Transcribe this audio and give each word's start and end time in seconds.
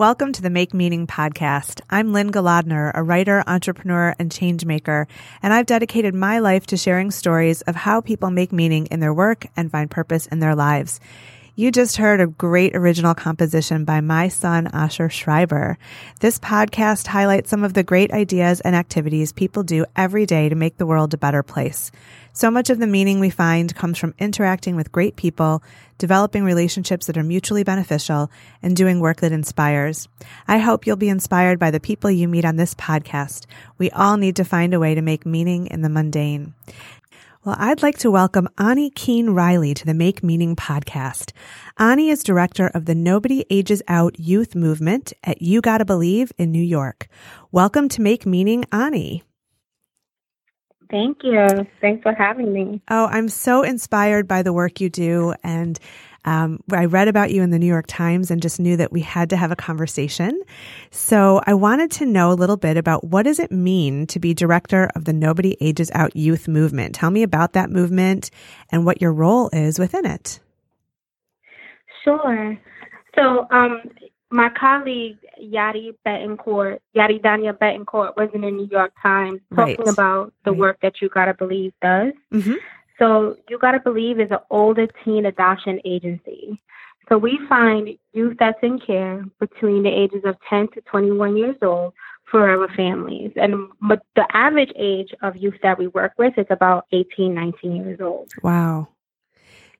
Welcome 0.00 0.32
to 0.32 0.40
the 0.40 0.48
Make 0.48 0.72
Meaning 0.72 1.06
podcast. 1.06 1.82
I'm 1.90 2.14
Lynne 2.14 2.32
Golodner, 2.32 2.90
a 2.94 3.02
writer, 3.02 3.44
entrepreneur, 3.46 4.14
and 4.18 4.32
change 4.32 4.64
maker, 4.64 5.06
and 5.42 5.52
I've 5.52 5.66
dedicated 5.66 6.14
my 6.14 6.38
life 6.38 6.64
to 6.68 6.78
sharing 6.78 7.10
stories 7.10 7.60
of 7.60 7.76
how 7.76 8.00
people 8.00 8.30
make 8.30 8.50
meaning 8.50 8.86
in 8.86 9.00
their 9.00 9.12
work 9.12 9.48
and 9.58 9.70
find 9.70 9.90
purpose 9.90 10.26
in 10.28 10.40
their 10.40 10.54
lives. 10.54 11.00
You 11.60 11.70
just 11.70 11.98
heard 11.98 12.22
a 12.22 12.26
great 12.26 12.74
original 12.74 13.14
composition 13.14 13.84
by 13.84 14.00
my 14.00 14.28
son, 14.28 14.66
Asher 14.72 15.10
Schreiber. 15.10 15.76
This 16.20 16.38
podcast 16.38 17.06
highlights 17.06 17.50
some 17.50 17.64
of 17.64 17.74
the 17.74 17.82
great 17.82 18.10
ideas 18.12 18.62
and 18.62 18.74
activities 18.74 19.34
people 19.34 19.62
do 19.62 19.84
every 19.94 20.24
day 20.24 20.48
to 20.48 20.54
make 20.54 20.78
the 20.78 20.86
world 20.86 21.12
a 21.12 21.18
better 21.18 21.42
place. 21.42 21.92
So 22.32 22.50
much 22.50 22.70
of 22.70 22.78
the 22.78 22.86
meaning 22.86 23.20
we 23.20 23.28
find 23.28 23.74
comes 23.74 23.98
from 23.98 24.14
interacting 24.18 24.74
with 24.74 24.90
great 24.90 25.16
people, 25.16 25.62
developing 25.98 26.44
relationships 26.44 27.04
that 27.08 27.18
are 27.18 27.22
mutually 27.22 27.62
beneficial, 27.62 28.30
and 28.62 28.74
doing 28.74 28.98
work 28.98 29.20
that 29.20 29.32
inspires. 29.32 30.08
I 30.48 30.60
hope 30.60 30.86
you'll 30.86 30.96
be 30.96 31.10
inspired 31.10 31.58
by 31.58 31.70
the 31.70 31.78
people 31.78 32.10
you 32.10 32.26
meet 32.26 32.46
on 32.46 32.56
this 32.56 32.74
podcast. 32.74 33.44
We 33.76 33.90
all 33.90 34.16
need 34.16 34.36
to 34.36 34.44
find 34.44 34.72
a 34.72 34.80
way 34.80 34.94
to 34.94 35.02
make 35.02 35.26
meaning 35.26 35.66
in 35.66 35.82
the 35.82 35.90
mundane. 35.90 36.54
Well, 37.42 37.56
I'd 37.58 37.80
like 37.80 37.96
to 38.00 38.10
welcome 38.10 38.50
Anni 38.58 38.90
Keane-Riley 38.90 39.72
to 39.72 39.86
the 39.86 39.94
Make 39.94 40.22
Meaning 40.22 40.56
podcast. 40.56 41.32
Anni 41.78 42.10
is 42.10 42.22
director 42.22 42.70
of 42.74 42.84
the 42.84 42.94
Nobody 42.94 43.46
Ages 43.48 43.82
Out 43.88 44.20
Youth 44.20 44.54
Movement 44.54 45.14
at 45.24 45.40
You 45.40 45.62
Gotta 45.62 45.86
Believe 45.86 46.32
in 46.36 46.52
New 46.52 46.62
York. 46.62 47.08
Welcome 47.50 47.88
to 47.88 48.02
Make 48.02 48.26
Meaning, 48.26 48.66
Anni. 48.70 49.22
Thank 50.90 51.22
you. 51.22 51.46
Thanks 51.80 52.02
for 52.02 52.12
having 52.12 52.52
me. 52.52 52.82
Oh, 52.90 53.06
I'm 53.06 53.30
so 53.30 53.62
inspired 53.62 54.28
by 54.28 54.42
the 54.42 54.52
work 54.52 54.78
you 54.82 54.90
do 54.90 55.32
and 55.42 55.80
um, 56.24 56.60
I 56.72 56.84
read 56.84 57.08
about 57.08 57.30
you 57.30 57.42
in 57.42 57.50
the 57.50 57.58
New 57.58 57.66
York 57.66 57.86
Times 57.88 58.30
and 58.30 58.42
just 58.42 58.60
knew 58.60 58.76
that 58.76 58.92
we 58.92 59.00
had 59.00 59.30
to 59.30 59.36
have 59.36 59.50
a 59.50 59.56
conversation. 59.56 60.40
So 60.90 61.40
I 61.46 61.54
wanted 61.54 61.90
to 61.92 62.06
know 62.06 62.30
a 62.30 62.34
little 62.34 62.56
bit 62.56 62.76
about 62.76 63.04
what 63.04 63.22
does 63.22 63.38
it 63.38 63.50
mean 63.50 64.06
to 64.08 64.18
be 64.20 64.34
director 64.34 64.90
of 64.94 65.04
the 65.06 65.12
Nobody 65.12 65.56
Ages 65.60 65.90
Out 65.94 66.14
Youth 66.16 66.46
Movement? 66.48 66.94
Tell 66.94 67.10
me 67.10 67.22
about 67.22 67.54
that 67.54 67.70
movement 67.70 68.30
and 68.70 68.84
what 68.84 69.00
your 69.00 69.12
role 69.12 69.48
is 69.52 69.78
within 69.78 70.04
it. 70.06 70.40
Sure. 72.04 72.56
So, 73.14 73.46
um, 73.50 73.82
my 74.30 74.48
colleague 74.58 75.18
Yadi 75.42 75.94
Betancourt, 76.06 76.78
Yadi 76.96 77.20
Dania 77.20 77.52
Betancourt, 77.56 78.16
was 78.16 78.28
in 78.32 78.42
the 78.42 78.50
New 78.50 78.68
York 78.70 78.92
Times 79.02 79.40
talking 79.54 79.76
Right. 79.78 79.88
about 79.88 80.32
the 80.44 80.52
Right. 80.52 80.60
work 80.60 80.78
that 80.82 81.00
You 81.02 81.08
Gotta 81.08 81.34
Believe 81.34 81.72
does. 81.82 82.12
Mm-hmm. 82.32 82.54
So, 83.00 83.36
You 83.48 83.58
Gotta 83.58 83.80
Believe 83.80 84.20
is 84.20 84.30
an 84.30 84.38
older 84.50 84.86
teen 85.04 85.26
adoption 85.26 85.80
agency. 85.84 86.60
So, 87.08 87.16
we 87.18 87.40
find 87.48 87.88
youth 88.12 88.36
that's 88.38 88.58
in 88.62 88.78
care 88.78 89.24
between 89.40 89.82
the 89.82 89.90
ages 89.90 90.22
of 90.24 90.36
10 90.48 90.68
to 90.74 90.80
21 90.82 91.36
years 91.36 91.56
old 91.62 91.94
forever 92.30 92.68
families. 92.76 93.32
And 93.36 93.54
m- 93.82 94.00
the 94.14 94.26
average 94.32 94.72
age 94.76 95.12
of 95.22 95.34
youth 95.36 95.56
that 95.62 95.78
we 95.78 95.88
work 95.88 96.12
with 96.18 96.34
is 96.36 96.46
about 96.50 96.84
18, 96.92 97.34
19 97.34 97.76
years 97.76 98.00
old. 98.00 98.30
Wow. 98.42 98.88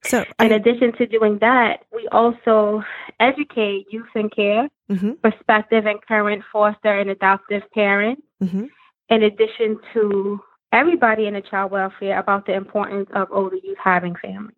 So 0.02 0.24
In 0.40 0.52
I, 0.52 0.56
addition 0.56 0.92
to 0.96 1.06
doing 1.06 1.38
that, 1.40 1.84
we 1.94 2.08
also 2.10 2.82
educate 3.20 3.86
youth 3.90 4.08
in 4.14 4.30
care, 4.30 4.68
Mhm, 4.90 5.20
prospective 5.20 5.86
and 5.86 6.00
current 6.04 6.42
foster 6.50 6.98
and 6.98 7.10
adoptive 7.10 7.62
parents, 7.72 8.22
mhm. 8.42 8.70
in 9.10 9.22
addition 9.22 9.78
to 9.92 10.40
everybody 10.72 11.26
in 11.26 11.34
the 11.34 11.42
child 11.42 11.70
welfare 11.70 12.18
about 12.18 12.46
the 12.46 12.54
importance 12.54 13.08
of 13.14 13.28
older 13.30 13.56
youth 13.56 13.78
having 13.82 14.14
families. 14.16 14.56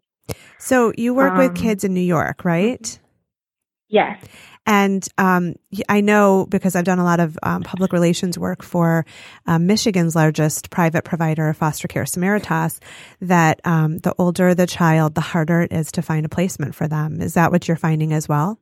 so 0.59 0.93
you 0.97 1.15
work 1.15 1.37
with 1.37 1.51
Um, 1.51 1.55
kids 1.55 1.85
in 1.85 1.95
New 1.95 2.01
York, 2.01 2.45
right? 2.45 2.99
Yes. 3.89 4.23
And 4.65 5.07
um, 5.19 5.57
I 5.89 6.01
know 6.01 6.47
because 6.49 6.77
I've 6.77 6.85
done 6.85 7.01
a 7.01 7.05
lot 7.05 7.19
of 7.19 7.37
um, 7.43 7.63
public 7.63 7.93
relations 7.93 8.39
work 8.39 8.63
for 8.63 9.05
um, 9.47 9.67
Michigan's 9.67 10.15
largest 10.15 10.71
private 10.71 11.05
provider 11.05 11.49
of 11.49 11.57
foster 11.57 11.89
care, 11.89 12.05
Samaritas, 12.05 12.79
that 13.21 13.61
um, 13.65 13.99
the 13.99 14.15
older 14.19 14.55
the 14.55 14.69
child, 14.69 15.17
the 15.17 15.21
harder 15.21 15.63
it 15.63 15.73
is 15.73 15.91
to 15.93 16.03
find 16.03 16.25
a 16.25 16.29
placement 16.29 16.77
for 16.77 16.87
them. 16.87 17.21
Is 17.21 17.35
that 17.35 17.51
what 17.51 17.67
you're 17.67 17.77
finding 17.77 18.13
as 18.13 18.29
well? 18.29 18.61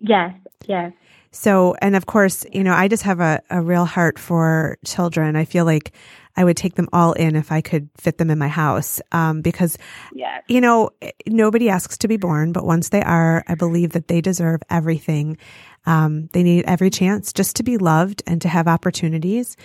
Yes. 0.00 0.34
Yes. 0.66 0.92
So, 1.30 1.74
and 1.82 1.94
of 1.94 2.06
course, 2.06 2.46
you 2.50 2.64
know, 2.64 2.72
I 2.72 2.88
just 2.88 3.02
have 3.02 3.20
a, 3.20 3.42
a 3.50 3.60
real 3.60 3.84
heart 3.84 4.18
for 4.18 4.78
children. 4.86 5.36
I 5.36 5.44
feel 5.44 5.66
like 5.66 5.92
I 6.36 6.44
would 6.44 6.56
take 6.56 6.74
them 6.74 6.88
all 6.92 7.12
in 7.12 7.36
if 7.36 7.50
I 7.50 7.60
could 7.60 7.88
fit 7.96 8.18
them 8.18 8.30
in 8.30 8.38
my 8.38 8.48
house 8.48 9.00
um, 9.12 9.40
because 9.42 9.78
Yes. 10.14 10.42
you 10.48 10.60
know, 10.60 10.90
nobody 11.26 11.68
asks 11.70 11.98
to 11.98 12.08
be 12.08 12.16
born, 12.16 12.52
but 12.52 12.64
once 12.64 12.90
they 12.90 13.02
are, 13.02 13.44
I 13.48 13.54
believe 13.54 13.92
that 13.92 14.08
they 14.08 14.20
deserve 14.20 14.60
everything. 14.70 15.38
Um, 15.86 16.28
they 16.32 16.42
need 16.42 16.64
every 16.66 16.90
chance 16.90 17.32
just 17.32 17.56
to 17.56 17.62
be 17.62 17.78
loved 17.78 18.22
and 18.26 18.42
to 18.42 18.48
have 18.48 18.66
opportunities. 18.66 19.56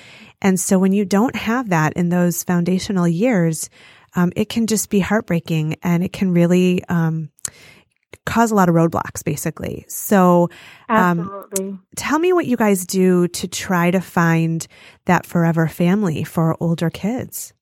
And 0.42 0.60
so 0.60 0.78
when 0.78 0.94
you 0.94 1.04
don't 1.04 1.36
have 1.36 1.70
that 1.70 1.94
in 1.94 2.10
those 2.10 2.44
foundational 2.44 3.08
years, 3.08 3.70
um, 4.16 4.32
it 4.36 4.50
can 4.50 4.68
just 4.68 4.90
be 4.90 5.00
heartbreaking 5.00 5.78
and 5.82 6.04
it 6.04 6.14
can 6.14 6.32
really, 6.32 6.84
um, 6.86 7.30
cause 8.26 8.52
a 8.52 8.56
lot 8.56 8.70
of 8.70 8.76
roadblocks 8.76 9.24
basically. 9.24 9.86
So, 9.88 10.50
um, 10.90 11.82
tell 11.96 12.20
me 12.20 12.34
what 12.34 12.46
you 12.46 12.58
guys 12.58 12.86
do 12.86 13.28
to 13.30 13.48
try 13.48 13.92
to 13.92 14.02
find 14.02 14.68
that 15.06 15.26
forever 15.26 15.68
family 15.68 16.24
for 16.24 16.56
older 16.60 16.90
kids. 16.90 17.54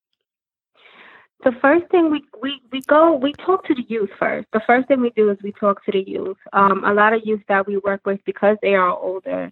the 1.44 1.54
first 1.62 1.90
thing 1.90 2.12
we, 2.12 2.24
we, 2.42 2.62
we 2.72 2.82
go, 2.88 3.16
we 3.16 3.34
talk 3.46 3.66
to 3.66 3.76
the 3.76 3.86
youth 3.88 4.10
first. 4.20 4.48
The 4.52 4.62
first 4.68 4.88
thing 4.88 5.02
we 5.02 5.12
do 5.16 5.30
is 5.30 5.38
we 5.44 5.54
talk 5.54 5.84
to 5.86 5.92
the 5.92 6.04
youth. 6.06 6.38
Um, 6.54 6.84
a 6.84 6.94
lot 6.94 7.14
of 7.14 7.22
youth 7.24 7.42
that 7.48 7.66
we 7.66 7.78
work 7.78 8.02
with, 8.06 8.20
because 8.26 8.58
they 8.62 8.76
are 8.76 8.96
older, 8.98 9.52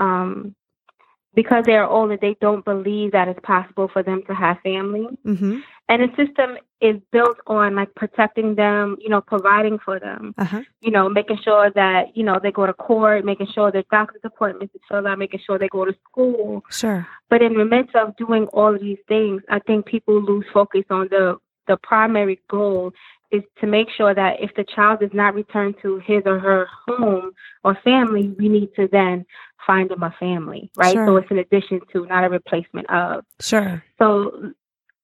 um, 0.00 0.54
because 1.38 1.62
they 1.66 1.76
are 1.76 1.86
older, 1.86 2.18
they 2.20 2.36
don't 2.40 2.64
believe 2.64 3.12
that 3.12 3.28
it's 3.28 3.38
possible 3.44 3.86
for 3.92 4.02
them 4.02 4.24
to 4.26 4.34
have 4.34 4.56
family. 4.64 5.06
Mm-hmm. 5.24 5.60
And 5.88 6.02
the 6.02 6.08
system 6.16 6.58
is 6.80 6.96
built 7.12 7.38
on 7.46 7.76
like 7.76 7.94
protecting 7.94 8.56
them, 8.56 8.96
you 8.98 9.08
know, 9.08 9.20
providing 9.20 9.78
for 9.78 10.00
them, 10.00 10.34
Uh 10.36 10.44
huh. 10.44 10.62
you 10.80 10.90
know, 10.90 11.08
making 11.08 11.38
sure 11.44 11.70
that, 11.76 12.16
you 12.16 12.24
know, 12.24 12.40
they 12.42 12.50
go 12.50 12.66
to 12.66 12.72
court, 12.72 13.24
making 13.24 13.46
sure 13.54 13.70
their 13.70 13.84
doctor's 13.88 14.20
appointments 14.24 14.74
is 14.74 14.80
filled 14.88 15.06
out, 15.06 15.20
making 15.20 15.38
sure 15.46 15.60
they 15.60 15.68
go 15.68 15.84
to 15.84 15.94
school. 16.10 16.64
Sure. 16.70 17.06
But 17.30 17.40
in 17.40 17.54
the 17.54 17.64
midst 17.64 17.94
of 17.94 18.16
doing 18.16 18.46
all 18.46 18.74
of 18.74 18.80
these 18.80 18.98
things, 19.06 19.40
I 19.48 19.60
think 19.60 19.86
people 19.86 20.20
lose 20.20 20.46
focus 20.52 20.86
on 20.90 21.06
the 21.12 21.38
the 21.68 21.76
primary 21.76 22.40
goal 22.50 22.92
is 23.30 23.42
to 23.60 23.66
make 23.66 23.88
sure 23.96 24.14
that 24.14 24.40
if 24.40 24.54
the 24.54 24.64
child 24.64 25.02
is 25.02 25.10
not 25.12 25.34
returned 25.34 25.76
to 25.82 25.98
his 25.98 26.22
or 26.24 26.38
her 26.38 26.66
home 26.86 27.32
or 27.64 27.76
family, 27.84 28.34
we 28.38 28.48
need 28.48 28.74
to 28.76 28.88
then 28.90 29.24
find 29.66 29.90
them 29.90 30.02
a 30.02 30.14
family, 30.18 30.70
right? 30.76 30.94
So 30.94 31.16
it's 31.16 31.30
an 31.30 31.38
addition 31.38 31.80
to, 31.92 32.06
not 32.06 32.24
a 32.24 32.28
replacement 32.28 32.88
of. 32.90 33.24
Sure. 33.40 33.82
So 33.98 34.52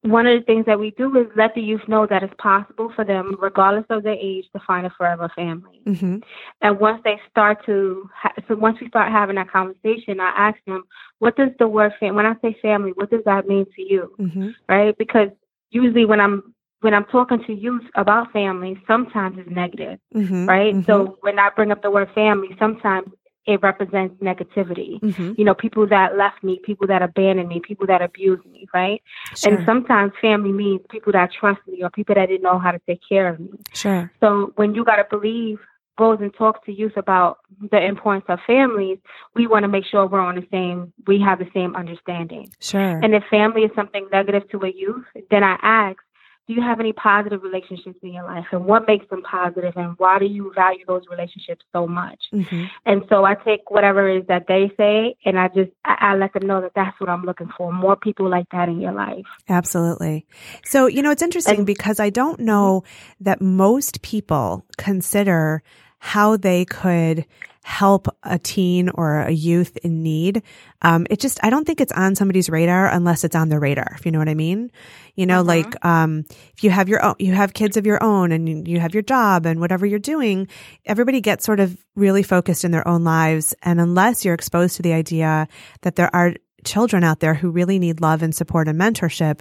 one 0.03 0.27
of 0.27 0.39
the 0.39 0.45
things 0.45 0.67
that 0.67 0.79
we 0.79 0.91
do 0.93 1.17
is 1.19 1.27
let 1.35 1.55
the 1.55 1.63
youth 1.63 1.87
know 1.89 2.07
that 2.07 2.23
it's 2.23 2.35
possible 2.39 2.93
for 2.95 3.05
them, 3.05 3.37
regardless 3.41 3.87
of 3.89 4.03
their 4.03 4.15
age, 4.15 4.45
to 4.53 4.61
find 4.67 4.87
a 4.87 4.91
forever 4.91 5.31
family. 5.35 5.81
Mm-hmm. 5.87 6.19
And 6.61 6.79
once 6.79 7.01
they 7.05 7.19
start 7.31 7.65
to, 7.67 8.09
ha- 8.15 8.35
so 8.47 8.55
once 8.55 8.79
we 8.81 8.89
start 8.89 9.11
having 9.11 9.37
that 9.37 9.51
conversation, 9.51 10.21
I 10.21 10.33
ask 10.37 10.59
them, 10.67 10.85
what 11.21 11.37
does 11.37 11.51
the 11.59 11.69
word 11.69 11.93
fam? 11.99 12.15
When 12.15 12.27
I 12.27 12.35
say 12.43 12.57
family, 12.61 12.93
what 12.95 13.11
does 13.11 13.23
that 13.25 13.49
mean 13.49 13.65
to 13.77 13.83
you? 13.83 14.15
Mm-hmm. 14.19 14.51
Right? 14.69 14.97
Because 14.99 15.29
usually 15.71 16.05
when 16.05 16.21
I'm 16.21 16.55
when 16.85 16.93
I'm 16.95 17.07
talking 17.07 17.43
to 17.47 17.53
youth 17.55 17.87
about 17.95 18.31
family, 18.33 18.73
sometimes 18.87 19.39
it's 19.39 19.51
negative, 19.51 19.99
Mm-hmm. 20.15 20.47
right? 20.47 20.75
So 20.87 21.17
when 21.23 21.39
I 21.39 21.49
bring 21.57 21.71
up 21.73 21.81
the 21.83 21.91
word 21.91 22.11
family, 22.15 22.51
sometimes 22.59 23.09
it 23.47 23.59
represents 23.63 24.15
negativity. 24.23 25.01
mm-hmm. 25.01 25.33
You 25.39 25.45
know, 25.47 25.55
people 25.55 25.87
that 25.89 26.17
left 26.17 26.43
me, 26.45 26.61
people 26.63 26.87
that 26.89 27.01
abandoned 27.03 27.49
me, 27.49 27.61
people 27.61 27.87
that 27.87 28.03
abused 28.03 28.45
me, 28.47 28.67
right? 28.75 29.01
sure. 29.35 29.55
And 29.55 29.67
sometimes 29.67 30.13
family 30.21 30.53
means 30.53 30.81
people 30.91 31.13
that 31.13 31.31
trust 31.33 31.61
me 31.67 31.83
or 31.83 31.89
people 31.91 32.15
that 32.17 32.27
didn't 32.31 32.43
know 32.43 32.59
how 32.59 32.71
to 32.73 32.81
take 32.87 33.01
care 33.09 33.29
of 33.33 33.41
me. 33.41 33.51
sure. 33.73 34.11
So 34.21 34.53
when 34.57 34.75
you 34.75 34.85
got 34.85 34.97
to 34.97 35.07
believe 35.11 35.59
goes 35.97 36.19
and 36.21 36.35
talks 36.35 36.59
to 36.67 36.73
youth 36.73 36.97
about 36.97 37.39
the 37.71 37.81
importance 37.93 38.25
of 38.29 38.39
families, 38.47 38.99
we 39.37 39.47
want 39.47 39.63
to 39.63 39.69
make 39.69 39.85
sure 39.91 40.07
we're 40.07 40.19
on 40.21 40.35
the 40.35 40.47
same, 40.51 40.93
we 41.07 41.21
have 41.21 41.39
the 41.39 41.49
same 41.55 41.77
understanding. 41.77 42.51
Sure. 42.61 42.99
And 43.03 43.15
if 43.15 43.23
family 43.31 43.63
is 43.63 43.71
something 43.77 44.09
negative 44.11 44.45
to 44.51 44.57
a 44.65 44.73
youth, 44.85 45.05
then 45.31 45.45
I 45.45 45.57
ask, 45.63 45.99
do 46.47 46.55
you 46.55 46.63
have 46.63 46.81
any 46.81 46.93
positive 46.93 47.43
relationships 47.43 47.99
in 48.03 48.13
your 48.13 48.25
life? 48.25 48.45
And 48.53 48.65
what 48.65 48.87
makes 48.87 49.09
them 49.09 49.23
positive? 49.23 49.73
And 49.77 49.95
why 49.99 50.19
do 50.19 50.27
you 50.27 50.53
value 50.55 50.85
those 50.87 51.03
relationships 51.11 51.65
so 51.73 51.87
much? 51.87 52.21
Mm-hmm. 52.33 52.65
and 52.87 53.03
so 53.09 53.25
i 53.25 53.35
take 53.35 53.71
whatever 53.71 54.09
it 54.09 54.23
is 54.23 54.27
that 54.27 54.47
they 54.49 54.71
say 54.77 55.15
and 55.25 55.39
i 55.39 55.49
just 55.49 55.71
I, 55.85 55.97
I, 56.01 56.15
let 56.17 56.33
them 56.33 56.47
know 56.47 56.61
that 56.61 56.73
that's 56.75 56.99
what 57.01 57.09
i'm 57.09 57.23
looking 57.23 57.49
for 57.57 57.73
more 57.73 57.97
people 57.97 58.29
like 58.29 58.47
that 58.51 58.69
in 58.69 58.81
your 58.81 58.93
life. 58.93 59.25
Absolutely. 59.49 60.27
So 60.65 60.87
you 60.87 61.03
know 61.03 61.11
it's 61.11 61.23
interesting 61.23 61.59
and, 61.59 61.67
because 61.67 62.01
i 62.01 62.11
don't 62.11 62.41
know 62.41 62.83
that 63.21 63.41
most 63.41 64.03
people 64.03 64.65
consider 64.77 65.63
how 65.99 66.37
they 66.37 66.65
could 66.65 67.25
help 67.67 68.09
a 68.23 68.39
teen 68.39 68.91
or 68.91 69.21
a 69.21 69.31
youth 69.31 69.79
in 69.79 70.03
need. 70.03 70.43
Um, 70.83 71.07
it 71.09 71.19
just, 71.19 71.43
I 71.43 71.49
don't 71.49 71.65
think 71.65 71.81
it's 71.81 71.93
on 71.93 72.15
somebody's 72.15 72.51
radar 72.51 72.87
unless 72.87 73.25
it's 73.25 73.35
on 73.35 73.49
the 73.49 73.59
radar, 73.59 73.95
if 73.99 74.05
you 74.05 74.13
know 74.13 74.19
what 74.19 74.29
I 74.29 74.35
mean. 74.35 74.71
You 75.15 75.25
know, 75.25 75.41
uh-huh. 75.41 75.45
like, 75.45 75.85
um, 75.85 76.27
if 76.29 76.63
you 76.63 76.69
have 76.69 76.91
your 76.91 77.03
own, 77.03 77.15
you 77.19 77.33
have 77.33 77.55
kids 77.55 77.79
of 77.79 77.87
your 77.87 78.03
own 78.03 78.33
and 78.33 78.69
you 78.69 78.81
have 78.81 78.93
your 78.93 79.03
job 79.03 79.47
and 79.47 79.61
whatever 79.61 79.87
you're 79.87 79.99
doing, 79.99 80.47
everybody 80.85 81.23
gets 81.23 81.47
sort 81.47 81.59
of 81.59 81.75
really 81.97 82.23
focused 82.23 82.67
in 82.67 82.71
their 82.71 82.87
own 82.87 83.03
lives. 83.03 83.55
And 83.63 83.81
unless 83.81 84.27
you're 84.27 84.35
exposed 84.35 84.77
to 84.77 84.83
the 84.83 84.93
idea 84.93 85.49
that 85.81 85.97
there 85.97 86.15
are 86.15 86.35
children 86.67 87.03
out 87.03 87.21
there 87.21 87.33
who 87.33 87.51
really 87.51 87.79
need 87.79 88.03
love 88.03 88.23
and 88.23 88.35
support 88.35 88.69
and 88.69 88.79
mentorship, 88.79 89.41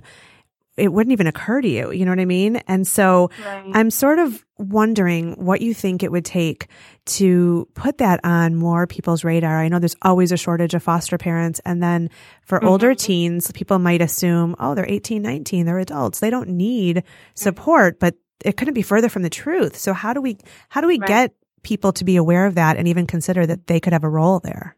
it 0.76 0.92
wouldn't 0.92 1.12
even 1.12 1.28
occur 1.28 1.62
to 1.62 1.68
you. 1.68 1.92
You 1.92 2.06
know 2.06 2.12
what 2.12 2.20
I 2.20 2.26
mean? 2.26 2.58
And 2.68 2.88
so 2.88 3.30
right. 3.46 3.72
I'm 3.74 3.92
sort 3.92 4.20
of 4.20 4.44
wondering 4.58 5.34
what 5.34 5.62
you 5.62 5.74
think 5.74 6.02
it 6.02 6.12
would 6.12 6.26
take 6.26 6.68
to 7.06 7.68
put 7.76 8.00
that 8.00 8.20
on 8.24 8.56
more 8.56 8.88
people's 8.88 9.24
radar. 9.24 9.60
I 9.60 9.68
know 9.68 9.80
there's 9.80 9.96
always 10.02 10.32
a 10.32 10.38
shortage 10.38 10.74
of 10.74 10.82
foster 10.82 11.18
parents. 11.18 11.62
And 11.66 11.84
then 11.84 12.10
for 12.44 12.58
mm-hmm. 12.58 12.68
older 12.68 12.96
teens, 12.96 13.52
people 13.52 13.78
might 13.78 14.02
assume, 14.02 14.56
oh, 14.60 14.74
they're 14.74 14.90
18, 14.90 15.22
19, 15.22 15.66
they're 15.66 15.80
adults. 15.80 16.20
They 16.20 16.30
don't 16.30 16.50
need 16.50 17.04
support, 17.36 18.00
but 18.00 18.16
it 18.44 18.58
couldn't 18.58 18.74
be 18.74 18.82
further 18.82 19.10
from 19.10 19.22
the 19.22 19.30
truth. 19.30 19.78
So 19.78 19.94
how 19.94 20.14
do 20.14 20.22
we, 20.22 20.38
how 20.70 20.82
do 20.82 20.88
we 20.88 21.00
right. 21.00 21.08
get 21.08 21.36
people 21.62 21.94
to 21.94 22.04
be 22.04 22.16
aware 22.16 22.46
of 22.46 22.56
that 22.56 22.78
and 22.78 22.88
even 22.88 23.06
consider 23.06 23.46
that 23.46 23.68
they 23.68 23.80
could 23.80 23.94
have 23.94 24.04
a 24.04 24.10
role 24.10 24.40
there? 24.40 24.76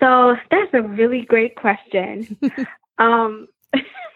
So 0.00 0.34
that's 0.50 0.72
a 0.74 0.82
really 0.82 1.22
great 1.22 1.56
question. 1.56 2.36
um, 2.98 3.48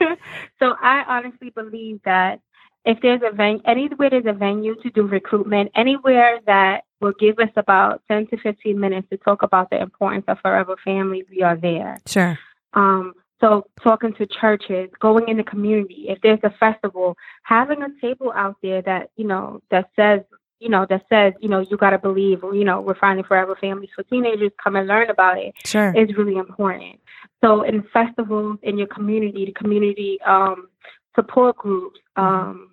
so 0.58 0.74
I 0.80 1.04
honestly 1.06 1.50
believe 1.50 2.00
that 2.04 2.40
if 2.84 2.98
there's 3.02 3.20
a 3.24 3.34
venue, 3.34 3.60
anywhere 3.66 4.10
there's 4.10 4.26
a 4.26 4.32
venue 4.32 4.74
to 4.82 4.90
do 4.90 5.02
recruitment, 5.02 5.70
anywhere 5.74 6.40
that 6.46 6.84
will 7.00 7.12
give 7.18 7.38
us 7.38 7.50
about 7.56 8.02
10 8.08 8.28
to 8.28 8.36
15 8.38 8.78
minutes 8.78 9.08
to 9.10 9.16
talk 9.18 9.42
about 9.42 9.70
the 9.70 9.80
importance 9.80 10.24
of 10.28 10.38
forever 10.40 10.76
families, 10.84 11.24
we 11.30 11.42
are 11.42 11.56
there. 11.56 11.98
Sure. 12.06 12.38
Um, 12.74 13.14
so 13.40 13.66
talking 13.82 14.12
to 14.14 14.26
churches, 14.26 14.90
going 15.00 15.28
in 15.28 15.38
the 15.38 15.42
community, 15.42 16.06
if 16.08 16.20
there's 16.22 16.40
a 16.42 16.50
festival, 16.60 17.16
having 17.42 17.82
a 17.82 17.88
table 18.00 18.32
out 18.34 18.56
there 18.62 18.82
that, 18.82 19.10
you 19.16 19.26
know, 19.26 19.62
that 19.70 19.90
says, 19.96 20.20
you 20.58 20.68
know, 20.68 20.86
that 20.90 21.06
says, 21.08 21.32
you 21.40 21.48
know, 21.48 21.60
you 21.60 21.78
got 21.78 21.90
to 21.90 21.98
believe, 21.98 22.40
you 22.42 22.64
know, 22.64 22.82
we're 22.82 22.94
finding 22.94 23.24
forever 23.24 23.56
families 23.58 23.88
for 23.94 24.02
teenagers, 24.04 24.52
come 24.62 24.76
and 24.76 24.86
learn 24.86 25.08
about 25.08 25.38
it. 25.38 25.54
Sure. 25.64 25.94
Is 25.96 26.14
really 26.16 26.36
important. 26.36 27.00
So 27.42 27.62
in 27.62 27.84
festivals 27.92 28.58
in 28.62 28.78
your 28.78 28.88
community, 28.88 29.46
the 29.46 29.52
community 29.52 30.18
um, 30.26 30.68
support 31.14 31.56
groups, 31.56 31.98
mm-hmm. 32.16 32.50
um, 32.50 32.70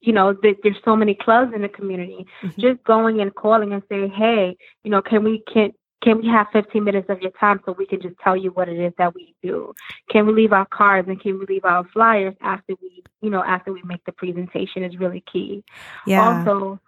you 0.00 0.12
know, 0.12 0.32
th- 0.32 0.58
there's 0.62 0.76
so 0.84 0.96
many 0.96 1.14
clubs 1.14 1.52
in 1.54 1.62
the 1.62 1.68
community. 1.68 2.26
Mm-hmm. 2.42 2.60
Just 2.60 2.84
going 2.84 3.20
and 3.20 3.34
calling 3.34 3.72
and 3.72 3.82
saying, 3.88 4.10
hey, 4.10 4.56
you 4.84 4.90
know, 4.90 5.02
can 5.02 5.24
we 5.24 5.42
can 5.52 5.72
can 6.02 6.18
we 6.18 6.28
have 6.28 6.46
15 6.52 6.84
minutes 6.84 7.08
of 7.08 7.20
your 7.20 7.32
time 7.32 7.60
so 7.64 7.72
we 7.72 7.86
can 7.86 8.00
just 8.00 8.14
tell 8.22 8.36
you 8.36 8.50
what 8.50 8.68
it 8.68 8.78
is 8.78 8.92
that 8.98 9.14
we 9.14 9.34
do? 9.42 9.74
Can 10.10 10.26
we 10.26 10.32
leave 10.32 10.52
our 10.52 10.66
cards 10.66 11.08
and 11.08 11.20
can 11.20 11.38
we 11.38 11.46
leave 11.46 11.64
our 11.64 11.84
flyers 11.92 12.34
after 12.42 12.74
we, 12.80 13.02
you 13.22 13.30
know, 13.30 13.42
after 13.42 13.72
we 13.72 13.82
make 13.82 14.04
the 14.04 14.12
presentation 14.12 14.84
is 14.84 14.98
really 14.98 15.24
key. 15.32 15.64
Yeah. 16.06 16.44
Also, 16.44 16.78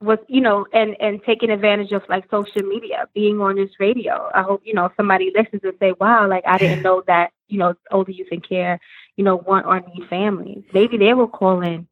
was 0.00 0.18
you 0.28 0.40
know 0.40 0.66
and 0.72 0.94
and 1.00 1.22
taking 1.24 1.50
advantage 1.50 1.92
of 1.92 2.02
like 2.08 2.24
social 2.30 2.62
media 2.62 3.08
being 3.14 3.40
on 3.40 3.56
this 3.56 3.70
radio. 3.80 4.30
I 4.34 4.42
hope 4.42 4.62
you 4.64 4.74
know 4.74 4.90
somebody 4.96 5.32
listens 5.34 5.62
and 5.64 5.72
say 5.80 5.92
wow 5.98 6.28
like 6.28 6.44
i 6.46 6.58
didn't 6.58 6.82
know 6.88 7.02
that 7.06 7.30
you 7.48 7.58
know 7.58 7.74
older 7.90 8.12
youth 8.12 8.28
and 8.30 8.46
care 8.46 8.78
you 9.16 9.24
know 9.24 9.36
want 9.36 9.66
or 9.66 9.80
need 9.80 10.08
families. 10.08 10.64
Maybe 10.72 10.98
they 10.98 11.14
will 11.14 11.28
call 11.28 11.62
in 11.62 11.86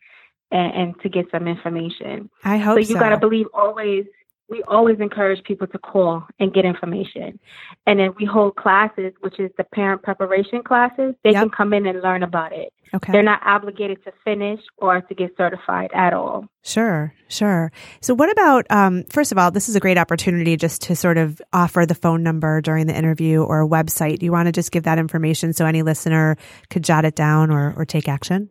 and, 0.51 0.73
and 0.75 1.01
to 1.01 1.09
get 1.09 1.31
some 1.31 1.49
information. 1.49 2.31
I 2.45 2.59
hope 2.59 2.77
so 2.77 2.81
you 2.81 2.95
so. 2.95 3.01
got 3.01 3.11
to 3.11 3.19
believe 3.19 3.47
always 3.55 4.05
we 4.49 4.63
always 4.69 5.01
encourage 5.01 5.43
people 5.45 5.67
to 5.67 5.79
call 5.79 6.27
and 6.39 6.53
get 6.53 6.65
information. 6.65 7.39
And 7.87 7.99
then 7.99 8.15
we 8.19 8.27
hold 8.27 8.57
classes, 8.57 9.13
which 9.21 9.41
is 9.41 9.51
the 9.57 9.65
parent 9.65 10.03
preparation 10.03 10.63
classes. 10.63 11.15
They 11.25 11.33
yep. 11.33 11.43
can 11.43 11.51
come 11.51 11.73
in 11.73 11.87
and 11.87 12.01
learn 12.03 12.23
about 12.23 12.53
it. 12.53 12.73
Okay. 12.95 13.11
They're 13.11 13.23
not 13.23 13.41
obligated 13.45 14.05
to 14.05 14.13
finish 14.25 14.61
or 14.77 15.01
to 15.01 15.15
get 15.15 15.35
certified 15.37 15.91
at 15.95 16.13
all. 16.13 16.47
Sure, 16.63 17.13
sure. 17.29 17.73
So, 18.01 18.15
what 18.15 18.31
about, 18.31 18.67
um, 18.71 19.03
first 19.11 19.33
of 19.33 19.39
all, 19.39 19.51
this 19.51 19.69
is 19.69 19.75
a 19.75 19.81
great 19.81 19.99
opportunity 19.99 20.57
just 20.57 20.83
to 20.83 20.95
sort 20.95 21.19
of 21.19 21.43
offer 21.53 21.87
the 21.87 21.95
phone 21.95 22.23
number 22.23 22.61
during 22.61 22.87
the 22.87 22.97
interview 22.97 23.43
or 23.43 23.63
a 23.63 23.69
website. 23.69 24.21
Do 24.21 24.27
you 24.27 24.33
want 24.33 24.47
to 24.47 24.53
just 24.53 24.71
give 24.71 24.85
that 24.85 24.99
information 24.99 25.53
so 25.53 25.67
any 25.67 25.83
listener 25.83 26.37
could 26.71 26.85
jot 26.85 27.05
it 27.05 27.17
down 27.17 27.51
or, 27.51 27.75
or 27.77 27.85
take 27.85 28.09
action? 28.09 28.49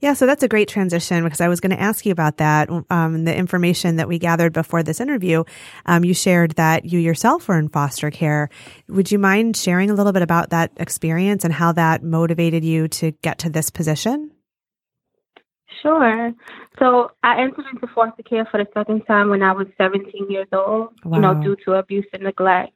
Yeah, 0.00 0.12
so 0.12 0.26
that's 0.26 0.42
a 0.42 0.48
great 0.48 0.68
transition 0.68 1.24
because 1.24 1.40
I 1.40 1.48
was 1.48 1.60
going 1.60 1.70
to 1.70 1.80
ask 1.80 2.04
you 2.04 2.12
about 2.12 2.36
that. 2.36 2.68
Um, 2.90 3.24
the 3.24 3.34
information 3.34 3.96
that 3.96 4.08
we 4.08 4.18
gathered 4.18 4.52
before 4.52 4.82
this 4.82 5.00
interview, 5.00 5.44
um, 5.86 6.04
you 6.04 6.12
shared 6.12 6.52
that 6.52 6.84
you 6.84 6.98
yourself 6.98 7.48
were 7.48 7.58
in 7.58 7.68
foster 7.68 8.10
care. 8.10 8.50
Would 8.88 9.10
you 9.10 9.18
mind 9.18 9.56
sharing 9.56 9.90
a 9.90 9.94
little 9.94 10.12
bit 10.12 10.22
about 10.22 10.50
that 10.50 10.72
experience 10.76 11.44
and 11.44 11.52
how 11.52 11.72
that 11.72 12.02
motivated 12.02 12.64
you 12.64 12.88
to 12.88 13.12
get 13.22 13.38
to 13.40 13.50
this 13.50 13.70
position? 13.70 14.30
Sure. 15.82 16.32
So 16.78 17.10
I 17.22 17.42
entered 17.42 17.66
into 17.72 17.86
foster 17.94 18.22
care 18.22 18.46
for 18.50 18.58
the 18.58 18.66
second 18.74 19.02
time 19.06 19.30
when 19.30 19.42
I 19.42 19.52
was 19.52 19.66
17 19.78 20.30
years 20.30 20.48
old, 20.52 20.92
wow. 21.04 21.16
you 21.16 21.20
know, 21.20 21.34
due 21.42 21.56
to 21.64 21.74
abuse 21.74 22.06
and 22.12 22.22
neglect. 22.22 22.72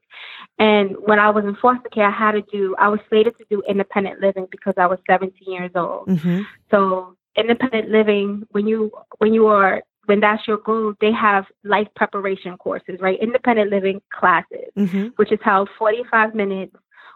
And 0.58 0.96
when 0.98 1.18
I 1.18 1.30
was 1.30 1.44
in 1.44 1.54
foster 1.56 1.88
care, 1.88 2.06
I 2.06 2.10
had 2.10 2.32
to 2.32 2.42
do, 2.42 2.74
I 2.78 2.88
was 2.88 2.98
slated 3.08 3.38
to 3.38 3.44
do 3.48 3.62
independent 3.68 4.20
living 4.20 4.48
because 4.50 4.74
I 4.76 4.86
was 4.86 4.98
17 5.08 5.32
years 5.46 5.70
old. 5.74 6.08
Mm-hmm. 6.08 6.42
So 6.70 7.16
independent 7.36 7.90
living, 7.90 8.42
when 8.50 8.66
you, 8.66 8.90
when 9.18 9.34
you 9.34 9.46
are, 9.46 9.82
when 10.06 10.20
that's 10.20 10.48
your 10.48 10.56
goal, 10.56 10.94
they 11.00 11.12
have 11.12 11.44
life 11.62 11.86
preparation 11.94 12.56
courses, 12.56 12.98
right? 12.98 13.18
Independent 13.20 13.70
living 13.70 14.00
classes, 14.12 14.72
mm-hmm. 14.76 15.08
which 15.16 15.30
is 15.30 15.38
held 15.44 15.68
45 15.78 16.34
minutes 16.34 16.74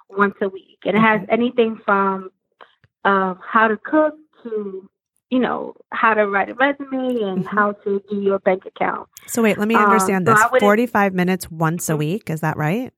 once 0.09 0.35
a 0.41 0.49
week. 0.49 0.79
And 0.85 0.97
it 0.97 1.01
has 1.01 1.23
anything 1.29 1.81
from 1.85 2.31
uh, 3.05 3.35
how 3.43 3.67
to 3.69 3.77
cook 3.77 4.15
to 4.45 4.89
you 5.31 5.39
know, 5.39 5.75
how 5.93 6.13
to 6.13 6.27
write 6.27 6.51
a 6.51 6.55
resume 6.55 7.23
and 7.23 7.43
mm-hmm. 7.43 7.57
how 7.57 7.73
to 7.73 8.03
do 8.11 8.21
your 8.21 8.39
bank 8.41 8.67
account. 8.67 9.09
So 9.27 9.43
wait, 9.43 9.57
let 9.57 9.67
me 9.67 9.75
understand 9.75 10.29
um, 10.29 10.37
so 10.37 10.49
this. 10.53 10.61
45 10.61 11.15
minutes 11.15 11.51
once 11.51 11.89
a 11.89 11.93
mm-hmm. 11.93 12.01
week, 12.01 12.29
is 12.29 12.43
that 12.43 12.59
right? 12.59 12.93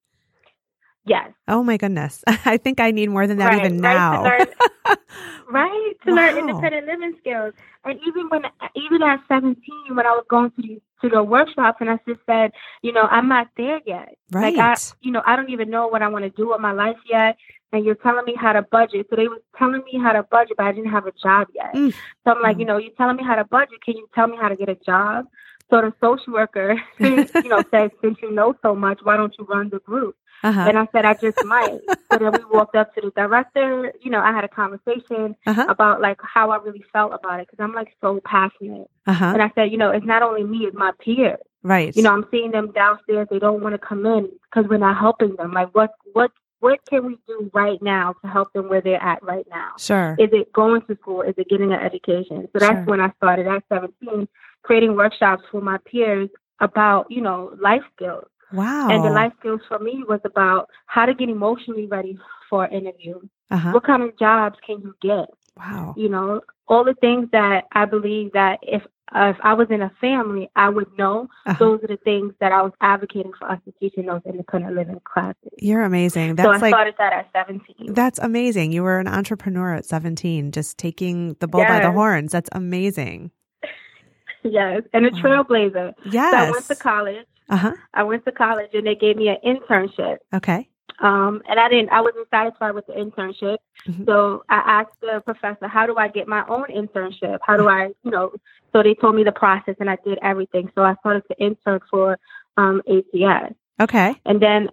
Yes. 1.07 1.31
Oh 1.49 1.63
my 1.63 1.77
goodness. 1.77 2.25
I 2.27 2.57
think 2.57 2.81
I 2.81 2.91
need 2.91 3.11
more 3.11 3.27
than 3.27 3.39
that 3.39 3.49
right, 3.49 3.65
even 3.65 3.81
now. 3.81 4.25
Right, 4.25 4.47
to 4.47 5.51
learn, 5.51 5.69
right, 5.69 5.95
to 6.05 6.11
wow. 6.11 6.17
learn 6.17 6.39
independent 6.39 6.87
living 6.87 7.15
skills. 7.21 7.55
And 7.85 8.01
even 8.07 8.29
when 8.29 8.43
even 8.75 9.03
at 9.03 9.21
17 9.29 9.57
when 9.95 10.07
I 10.07 10.11
was 10.11 10.25
going 10.29 10.51
to 10.53 10.63
these 10.63 10.81
to 11.03 11.09
the 11.09 11.23
workshops 11.23 11.79
and 11.81 11.91
I 11.91 11.99
just 12.09 12.21
said, 12.27 12.53
you 12.83 12.93
know, 12.93 13.03
I'm 13.03 13.29
not 13.29 13.49
there 13.57 13.81
yet. 13.87 14.17
Right. 14.31 14.57
Like 14.57 14.79
I 14.79 14.81
you 15.03 15.13
know, 15.13 15.23
I 15.27 15.37
don't 15.37 15.51
even 15.51 15.71
know 15.71 15.87
what 15.87 16.03
I 16.03 16.09
want 16.09 16.25
to 16.25 16.31
do 16.31 16.49
with 16.49 16.61
my 16.61 16.73
life 16.73 16.97
yet 17.11 17.37
and 17.75 17.85
you're 17.85 17.97
telling 17.97 18.25
me 18.25 18.35
how 18.41 18.53
to 18.53 18.63
budget. 18.63 19.07
So 19.11 19.17
they 19.17 19.29
were 19.29 19.43
telling 19.59 19.83
me 19.85 19.99
how 20.01 20.13
to 20.13 20.23
budget, 20.23 20.57
but 20.57 20.67
I 20.67 20.73
didn't 20.73 20.93
have 20.93 21.07
a 21.07 21.13
job 21.13 21.49
yet. 21.55 21.75
Mm. 21.75 21.93
So 22.25 22.33
I'm 22.33 22.43
like, 22.43 22.59
you 22.59 22.65
know, 22.65 22.79
you're 22.79 22.93
telling 22.97 23.17
me 23.17 23.25
how 23.25 23.35
to 23.35 23.45
budget. 23.45 23.83
Can 23.85 23.97
you 23.97 24.09
tell 24.15 24.29
me 24.29 24.37
how 24.41 24.49
to 24.49 24.57
get 24.57 24.69
a 24.69 24.77
job? 24.77 25.27
So 25.71 25.81
the 25.81 25.93
social 26.01 26.35
worker, 26.35 26.81
you 27.01 27.49
know, 27.49 27.63
says, 27.71 27.91
since 28.01 28.19
you 28.23 28.31
know 28.31 28.55
so 28.63 28.75
much, 28.75 29.01
why 29.03 29.17
don't 29.17 29.35
you 29.39 29.45
run 29.45 29.71
the 29.71 29.81
group? 29.81 30.17
Uh-huh. 30.45 30.67
And 30.69 30.79
I 30.79 30.87
said, 30.93 31.05
I 31.05 31.15
just 31.15 31.39
might. 31.45 31.81
so 32.13 32.19
then 32.19 32.33
we 32.33 32.45
walked 32.57 32.77
up 32.77 32.95
to 32.95 33.01
the 33.01 33.11
director. 33.17 33.93
You 34.03 34.11
know, 34.13 34.21
I 34.21 34.31
had 34.33 34.45
a 34.45 34.49
conversation 34.49 35.35
Uh-huh. 35.47 35.67
about 35.69 36.01
like 36.01 36.19
how 36.23 36.51
I 36.51 36.57
really 36.59 36.85
felt 36.93 37.13
about 37.15 37.41
it 37.41 37.49
because 37.51 37.63
I'm 37.65 37.73
like 37.75 37.97
so 38.01 38.21
passionate. 38.25 38.89
Uh-huh. 39.07 39.25
And 39.25 39.43
I 39.43 39.51
said, 39.55 39.73
you 39.73 39.79
know, 39.79 39.91
it's 39.91 40.07
not 40.07 40.23
only 40.23 40.45
me, 40.45 40.59
it's 40.67 40.77
my 40.77 40.93
peers. 41.05 41.39
Right. 41.63 41.97
You 41.97 42.03
know, 42.03 42.13
I'm 42.13 42.27
seeing 42.31 42.51
them 42.51 42.73
downstairs. 42.73 43.27
They 43.31 43.39
don't 43.39 43.63
want 43.63 43.75
to 43.75 43.79
come 43.79 44.05
in 44.05 44.31
because 44.45 44.69
we're 44.69 44.77
not 44.79 44.99
helping 44.99 45.35
them. 45.37 45.53
Like, 45.53 45.75
what, 45.75 45.93
what, 46.13 46.31
what 46.61 46.79
can 46.89 47.07
we 47.07 47.17
do 47.27 47.51
right 47.55 47.81
now 47.83 48.15
to 48.23 48.29
help 48.29 48.53
them 48.53 48.69
where 48.69 48.83
they're 48.83 49.03
at 49.03 49.23
right 49.23 49.47
now? 49.51 49.71
Sure. 49.79 50.15
Is 50.19 50.29
it 50.33 50.53
going 50.53 50.83
to 50.83 50.95
school? 50.97 51.23
Is 51.23 51.35
it 51.39 51.49
getting 51.49 51.73
an 51.73 51.81
education? 51.81 52.49
So 52.53 52.59
that's 52.59 52.73
Sure. 52.81 52.85
when 52.85 53.01
I 53.01 53.11
started 53.17 53.47
at 53.47 53.63
17, 53.71 54.29
creating 54.63 54.95
workshops 54.95 55.43
for 55.51 55.61
my 55.63 55.79
peers 55.91 56.29
about, 56.61 57.11
you 57.11 57.21
know, 57.23 57.55
life 57.61 57.83
skills. 57.97 58.25
Wow. 58.55 58.89
And 58.91 59.05
the 59.05 59.11
life 59.11 59.33
skills 59.41 59.61
for 59.69 59.79
me 59.79 60.05
was 60.09 60.21
about 60.25 60.69
how 60.87 61.07
to 61.07 61.15
get 61.15 61.29
emotionally 61.29 61.87
ready 61.87 62.19
for 62.49 62.65
an 62.65 62.73
interview. 62.73 63.21
Uh-huh. 63.51 63.73
What 63.73 63.85
kind 63.85 64.03
of 64.03 64.19
jobs 64.19 64.57
can 64.65 64.81
you 64.81 64.95
get? 65.03 65.29
Wow. 65.57 65.95
You 65.97 66.09
know, 66.09 66.41
all 66.69 66.85
the 66.85 66.95
things 66.95 67.29
that 67.33 67.65
I 67.73 67.85
believe 67.85 68.33
that 68.33 68.59
if 68.63 68.83
uh, 69.15 69.33
if 69.35 69.37
I 69.45 69.53
was 69.55 69.69
in 69.71 69.83
a 69.83 69.93
family, 70.01 70.51
I 70.57 70.69
would 70.71 70.87
know. 70.99 71.29
Uh-huh. 71.47 71.57
Those 71.59 71.85
are 71.85 71.89
the 71.89 71.99
things 71.99 72.33
that 72.41 72.53
I 72.53 72.63
was 72.63 72.73
advocating 72.81 73.33
for 73.39 73.51
us 73.51 73.61
to 73.67 73.73
teach 73.79 73.95
in 73.97 74.07
those 74.07 74.23
independent 74.27 74.75
living 74.75 75.01
classes. 75.05 75.37
You're 75.59 75.83
amazing. 75.83 76.31
so 76.31 76.35
That's 76.35 76.49
I 76.49 76.59
like 76.59 76.71
started 76.73 76.95
that 76.99 77.13
at 77.13 77.29
17. 77.33 77.93
that's 77.93 78.19
amazing. 78.19 78.73
You 78.73 78.83
were 78.83 78.99
an 78.99 79.07
entrepreneur 79.07 79.75
at 79.75 79.85
17, 79.85 80.53
just 80.53 80.79
taking 80.79 81.35
the 81.35 81.47
bull 81.47 81.65
by 81.65 81.81
the 81.81 81.93
horns. 81.93 82.33
That's 82.33 82.49
amazing. 82.53 83.31
yes, 84.43 84.83
and 84.93 85.07
a 85.07 85.11
Wow. 85.11 85.21
trailblazer. 85.45 85.93
Yes. 86.07 86.33
So 86.33 86.37
I 86.39 86.51
went 86.51 86.65
to 86.67 86.75
college. 86.77 87.27
Uh-huh. 87.49 87.73
I 87.93 88.03
went 88.03 88.25
to 88.25 88.33
college 88.33 88.71
and 88.73 88.87
they 88.87 88.95
gave 88.95 89.17
me 89.17 89.29
an 89.29 89.37
internship. 89.45 90.19
Okay. 90.33 90.69
Um, 91.01 91.43
and 91.49 91.59
I 91.59 91.69
didn't, 91.69 91.91
I 91.91 92.01
wasn't 92.01 92.29
satisfied 92.31 92.75
with 92.75 92.87
the 92.87 92.93
internship. 92.93 93.57
Mhm. 93.87 94.07
So 94.07 94.45
I 94.49 94.81
asked 94.81 95.01
the 95.01 95.23
professor, 95.25 95.67
how 95.67 95.87
do 95.87 95.97
I 95.97 96.09
get 96.09 96.29
my 96.29 96.45
own 96.49 96.67
internship? 96.67 97.39
How 97.43 97.57
do 97.57 97.69
I, 97.69 97.91
you 98.05 98.11
know, 98.11 98.33
so 98.73 98.83
they 98.83 98.95
told 98.95 99.17
me 99.17 99.25
the 99.25 99.33
process 99.33 99.75
and 99.81 99.91
I 99.91 99.97
did 100.05 100.19
everything. 100.23 100.71
So 100.75 100.83
I 100.83 100.95
started 101.01 101.25
to 101.31 101.45
intern 101.45 101.81
for 101.91 102.19
um, 102.57 102.81
ACS. 102.89 103.55
Okay. 103.81 104.15
And 104.25 104.41
then 104.41 104.69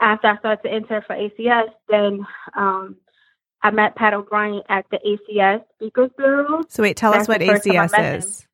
after 0.00 0.28
I 0.28 0.38
started 0.38 0.62
to 0.68 0.74
intern 0.74 1.02
for 1.06 1.14
ACS, 1.14 1.68
then 1.88 2.26
um, 2.56 2.96
I 3.62 3.70
met 3.70 3.96
Pat 3.96 4.14
O'Brien 4.14 4.62
at 4.68 4.86
the 4.90 4.98
ACS 4.98 5.62
Speakers 5.74 6.10
Bureau. 6.16 6.62
So 6.68 6.82
wait, 6.82 6.96
tell 6.96 7.14
us 7.14 7.28
what 7.28 7.40
the 7.40 7.46
first 7.46 7.66
time 7.66 7.76
I 7.76 7.86
ACS 7.86 8.18
is. 8.18 8.46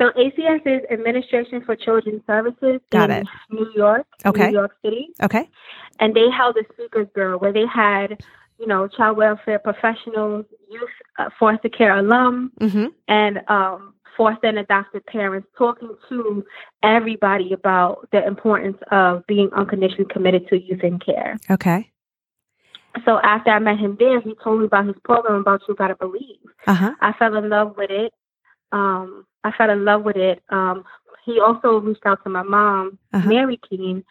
So 0.00 0.10
ACS 0.12 0.62
is 0.66 0.80
Administration 0.90 1.62
for 1.64 1.76
Children's 1.76 2.22
Services 2.26 2.80
Got 2.90 3.10
in 3.10 3.16
it. 3.18 3.26
New 3.50 3.70
York, 3.76 4.06
Okay. 4.24 4.46
New 4.46 4.54
York 4.58 4.74
City. 4.82 5.08
Okay. 5.22 5.48
and 5.98 6.14
they 6.14 6.30
held 6.30 6.56
a 6.56 6.64
speakers 6.72 7.06
bureau 7.14 7.36
where 7.38 7.52
they 7.52 7.66
had, 7.66 8.22
you 8.58 8.66
know, 8.66 8.88
child 8.88 9.18
welfare 9.18 9.58
professionals, 9.58 10.46
youth 10.70 10.88
uh, 11.18 11.28
foster 11.38 11.68
care 11.68 11.96
alum, 11.98 12.50
Mm-hmm. 12.60 12.86
and 13.08 13.40
um, 13.48 13.92
foster 14.16 14.46
and 14.46 14.58
adopted 14.58 15.04
parents 15.04 15.46
talking 15.58 15.94
to 16.08 16.44
everybody 16.82 17.52
about 17.52 18.08
the 18.12 18.26
importance 18.26 18.78
of 18.90 19.26
being 19.26 19.50
unconditionally 19.54 20.06
committed 20.10 20.48
to 20.48 20.58
youth 20.58 20.82
in 20.82 20.98
care. 20.98 21.36
Okay. 21.50 21.90
So 23.04 23.20
after 23.22 23.50
I 23.50 23.58
met 23.58 23.78
him 23.78 23.96
there, 23.98 24.20
he 24.22 24.34
told 24.42 24.60
me 24.60 24.64
about 24.66 24.86
his 24.86 24.96
program 25.04 25.40
about 25.40 25.60
You 25.68 25.74
Gotta 25.74 25.94
Believe. 25.94 26.38
Uh-huh. 26.66 26.92
I 27.02 27.12
fell 27.18 27.36
in 27.36 27.50
love 27.50 27.76
with 27.76 27.90
it. 27.90 28.12
Um, 28.72 29.26
I 29.44 29.52
fell 29.52 29.70
in 29.70 29.84
love 29.84 30.02
with 30.02 30.16
it. 30.16 30.42
Um, 30.50 30.84
he 31.24 31.40
also 31.40 31.78
reached 31.80 32.06
out 32.06 32.22
to 32.24 32.30
my 32.30 32.42
mom, 32.42 32.98
Uh-huh. 33.12 33.28
Mary 33.28 33.60
Keane, 33.68 34.04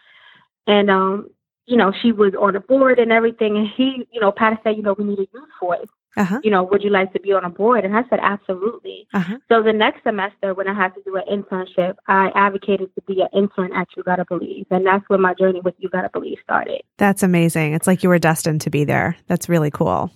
and 0.67 0.89
um, 0.89 1.29
you 1.65 1.77
know, 1.77 1.91
she 2.01 2.12
was 2.12 2.33
on 2.39 2.53
the 2.53 2.59
board 2.59 2.98
and 3.00 3.12
everything. 3.12 3.55
And 3.57 3.67
he, 3.67 4.07
you 4.12 4.19
know, 4.19 4.31
Pat 4.31 4.59
said, 4.63 4.75
you 4.75 4.81
know, 4.81 4.95
we 4.98 5.03
need 5.05 5.19
a 5.19 5.27
youth 5.33 5.50
voice. 5.62 5.88
Uh-huh. 6.17 6.39
You 6.43 6.50
know, 6.50 6.63
would 6.63 6.83
you 6.83 6.89
like 6.89 7.13
to 7.13 7.19
be 7.19 7.31
on 7.31 7.45
a 7.45 7.50
board? 7.50 7.86
And 7.86 7.95
I 7.95 8.01
said, 8.09 8.19
absolutely. 8.21 9.07
Uh-huh. 9.13 9.38
So 9.48 9.62
the 9.62 9.71
next 9.71 10.03
semester, 10.03 10.55
when 10.55 10.67
I 10.67 10.74
had 10.74 10.95
to 10.95 11.01
do 11.03 11.15
an 11.15 11.24
internship, 11.31 11.95
I 12.07 12.31
advocated 12.33 12.93
to 12.95 13.01
be 13.03 13.21
an 13.21 13.27
intern 13.31 13.71
at 13.74 13.88
You 13.95 14.01
Gotta 14.03 14.25
Believe, 14.25 14.65
and 14.71 14.86
that's 14.86 15.07
when 15.07 15.21
my 15.21 15.36
journey 15.36 15.62
with 15.62 15.75
You 15.77 15.88
Gotta 15.89 16.09
Believe 16.09 16.39
started. 16.43 16.81
That's 16.98 17.21
amazing. 17.21 17.74
It's 17.74 17.86
like 17.86 18.01
you 18.01 18.09
were 18.09 18.19
destined 18.19 18.62
to 18.62 18.71
be 18.71 18.83
there. 18.86 19.15
That's 19.27 19.48
really 19.48 19.69
cool. 19.71 20.12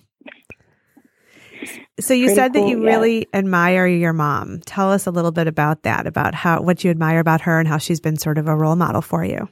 So 2.00 2.14
you 2.14 2.26
Pretty 2.26 2.34
said 2.36 2.52
that 2.52 2.60
cool, 2.60 2.68
you 2.68 2.84
yes. 2.84 2.96
really 2.96 3.28
admire 3.32 3.86
your 3.86 4.12
mom. 4.12 4.60
Tell 4.66 4.90
us 4.90 5.06
a 5.06 5.10
little 5.10 5.32
bit 5.32 5.46
about 5.46 5.82
that, 5.82 6.06
about 6.06 6.34
how 6.34 6.60
what 6.60 6.84
you 6.84 6.90
admire 6.90 7.20
about 7.20 7.40
her 7.42 7.58
and 7.58 7.68
how 7.68 7.78
she's 7.78 8.00
been 8.00 8.16
sort 8.16 8.38
of 8.38 8.48
a 8.48 8.56
role 8.56 8.76
model 8.76 9.02
for 9.02 9.24
you. 9.24 9.48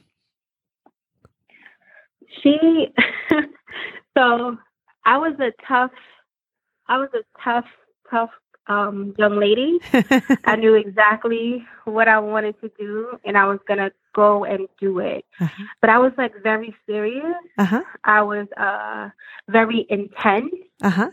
She, 2.41 2.57
so 4.17 4.57
I 5.05 5.17
was 5.17 5.39
a 5.39 5.51
tough, 5.67 5.91
I 6.87 6.97
was 6.97 7.09
a 7.13 7.23
tough, 7.43 7.65
tough 8.09 8.31
um, 8.67 9.13
young 9.17 9.39
lady. 9.39 9.79
I 10.45 10.55
knew 10.55 10.75
exactly 10.75 11.65
what 11.85 12.07
I 12.07 12.19
wanted 12.19 12.59
to 12.61 12.71
do, 12.77 13.17
and 13.25 13.37
I 13.37 13.45
was 13.45 13.59
gonna 13.67 13.91
go 14.13 14.45
and 14.45 14.67
do 14.79 14.99
it. 14.99 15.25
uh-huh. 15.39 15.63
But 15.81 15.89
I 15.89 15.97
was 15.97 16.11
like 16.17 16.33
very 16.43 16.75
serious. 16.85 17.35
Uh-huh. 17.57 17.81
I 18.03 18.21
was 18.21 18.47
uh, 18.57 19.09
very 19.49 19.85
intense. 19.89 20.53
Uh-huh. 20.81 21.09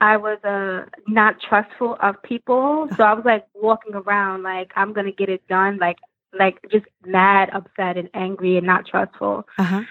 I 0.00 0.16
was 0.16 0.38
uh, 0.44 0.84
not 1.08 1.36
trustful 1.40 1.96
of 2.02 2.22
people, 2.22 2.88
so 2.96 3.02
I 3.02 3.14
was 3.14 3.24
like 3.24 3.46
walking 3.54 3.94
around 3.94 4.42
like 4.42 4.70
I'm 4.76 4.92
gonna 4.92 5.12
get 5.12 5.28
it 5.28 5.46
done, 5.48 5.78
like 5.78 5.96
like 6.38 6.58
just 6.70 6.84
mad, 7.04 7.50
upset, 7.54 7.96
and 7.96 8.10
angry, 8.12 8.58
and 8.58 8.66
not 8.66 8.86
trustful. 8.86 9.46
Uh-huh. 9.58 9.82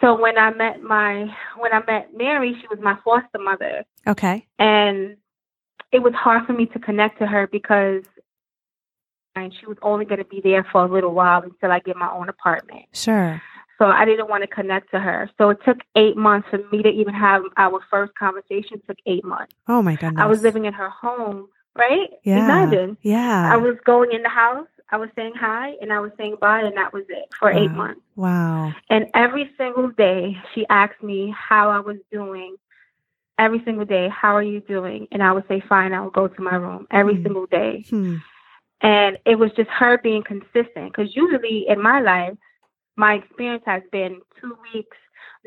So 0.00 0.20
when 0.20 0.38
I 0.38 0.52
met 0.54 0.82
my 0.82 1.26
when 1.58 1.72
I 1.72 1.82
met 1.86 2.10
Mary, 2.16 2.56
she 2.60 2.66
was 2.68 2.78
my 2.80 2.96
foster 3.04 3.38
mother, 3.38 3.84
Okay. 4.06 4.46
and 4.58 5.16
it 5.90 6.02
was 6.02 6.14
hard 6.14 6.46
for 6.46 6.52
me 6.52 6.66
to 6.66 6.78
connect 6.78 7.18
to 7.18 7.26
her 7.26 7.46
because 7.46 8.02
and 9.34 9.52
she 9.58 9.66
was 9.66 9.78
only 9.82 10.04
going 10.04 10.18
to 10.18 10.26
be 10.26 10.40
there 10.42 10.66
for 10.70 10.84
a 10.84 10.92
little 10.92 11.14
while 11.14 11.42
until 11.42 11.72
I 11.72 11.78
get 11.80 11.96
my 11.96 12.10
own 12.12 12.28
apartment. 12.28 12.84
Sure. 12.92 13.40
So 13.82 13.88
I 13.88 14.04
didn't 14.04 14.28
want 14.28 14.42
to 14.44 14.46
connect 14.46 14.92
to 14.92 15.00
her. 15.00 15.28
So 15.38 15.50
it 15.50 15.58
took 15.64 15.78
eight 15.96 16.16
months 16.16 16.46
for 16.48 16.58
me 16.70 16.84
to 16.84 16.88
even 16.88 17.12
have 17.14 17.42
our 17.56 17.80
first 17.90 18.14
conversation. 18.14 18.74
It 18.76 18.86
took 18.86 18.98
eight 19.06 19.24
months. 19.24 19.52
Oh 19.66 19.82
my 19.82 19.96
goodness. 19.96 20.22
I 20.22 20.26
was 20.26 20.40
living 20.40 20.66
in 20.66 20.72
her 20.72 20.88
home, 20.88 21.48
right? 21.74 22.08
Yeah. 22.22 22.44
Imagine. 22.44 22.96
Yeah. 23.02 23.50
I 23.52 23.56
was 23.56 23.76
going 23.84 24.12
in 24.12 24.22
the 24.22 24.28
house. 24.28 24.68
I 24.90 24.98
was 24.98 25.08
saying 25.16 25.32
hi 25.34 25.74
and 25.80 25.92
I 25.92 25.98
was 25.98 26.12
saying 26.16 26.36
bye, 26.40 26.60
and 26.60 26.76
that 26.76 26.92
was 26.92 27.02
it 27.08 27.24
for 27.40 27.50
eight 27.50 27.72
months. 27.72 28.02
wow. 28.14 28.72
And 28.88 29.06
every 29.14 29.50
single 29.58 29.88
day, 29.88 30.36
she 30.54 30.64
asked 30.70 31.02
me 31.02 31.34
how 31.36 31.68
I 31.70 31.80
was 31.80 31.96
doing. 32.12 32.54
Every 33.36 33.64
single 33.64 33.84
day, 33.84 34.08
how 34.10 34.36
are 34.36 34.44
you 34.44 34.60
doing? 34.60 35.08
And 35.10 35.24
I 35.24 35.32
would 35.32 35.48
say, 35.48 35.60
fine, 35.68 35.92
I 35.92 36.02
would 36.02 36.12
go 36.12 36.28
to 36.28 36.40
my 36.42 36.54
room 36.54 36.86
every 36.92 37.16
Hmm. 37.16 37.22
single 37.24 37.46
day. 37.46 37.84
Hmm. 37.90 38.16
And 38.80 39.18
it 39.26 39.36
was 39.40 39.50
just 39.56 39.70
her 39.70 39.98
being 39.98 40.22
consistent. 40.22 40.92
Because 40.92 41.16
usually 41.16 41.66
in 41.66 41.82
my 41.82 42.00
life, 42.00 42.34
my 42.96 43.14
experience 43.14 43.62
has 43.66 43.82
been 43.90 44.20
two 44.40 44.56
weeks, 44.74 44.96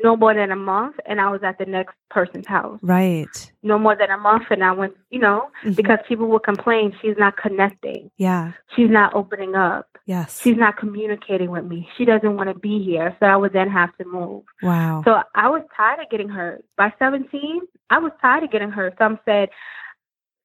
no 0.02 0.16
more 0.16 0.34
than 0.34 0.50
a 0.50 0.56
month, 0.56 0.96
and 1.06 1.20
I 1.20 1.30
was 1.30 1.40
at 1.42 1.58
the 1.58 1.64
next 1.64 1.94
person's 2.10 2.46
house. 2.46 2.78
Right. 2.82 3.52
No 3.62 3.78
more 3.78 3.96
than 3.96 4.10
a 4.10 4.18
month, 4.18 4.44
and 4.50 4.62
I 4.62 4.72
went, 4.72 4.94
you 5.10 5.18
know, 5.18 5.48
Mhm. 5.64 5.76
because 5.76 5.98
people 6.06 6.26
will 6.28 6.38
complain 6.40 6.94
she's 7.00 7.16
not 7.16 7.36
connecting, 7.36 8.10
Yeah. 8.16 8.52
she's 8.74 8.90
not 8.90 9.14
opening 9.14 9.54
up, 9.54 9.86
Yes. 10.04 10.40
she's 10.42 10.56
not 10.56 10.76
communicating 10.76 11.50
with 11.50 11.64
me, 11.64 11.88
she 11.96 12.04
doesn't 12.04 12.36
want 12.36 12.48
to 12.50 12.58
be 12.58 12.82
here. 12.82 13.16
So 13.20 13.26
I 13.26 13.36
would 13.36 13.52
then 13.52 13.68
have 13.70 13.96
to 13.96 14.04
move. 14.04 14.42
wow. 14.62 15.02
So 15.04 15.22
I 15.34 15.48
was 15.48 15.62
tired 15.76 16.00
of 16.00 16.10
getting 16.10 16.28
hurt. 16.28 16.64
By 16.76 16.92
17, 16.98 17.62
I 17.88 17.98
was 17.98 18.12
tired 18.20 18.42
of 18.44 18.50
getting 18.50 18.70
hurt. 18.70 18.98
Some 18.98 19.18
said, 19.24 19.48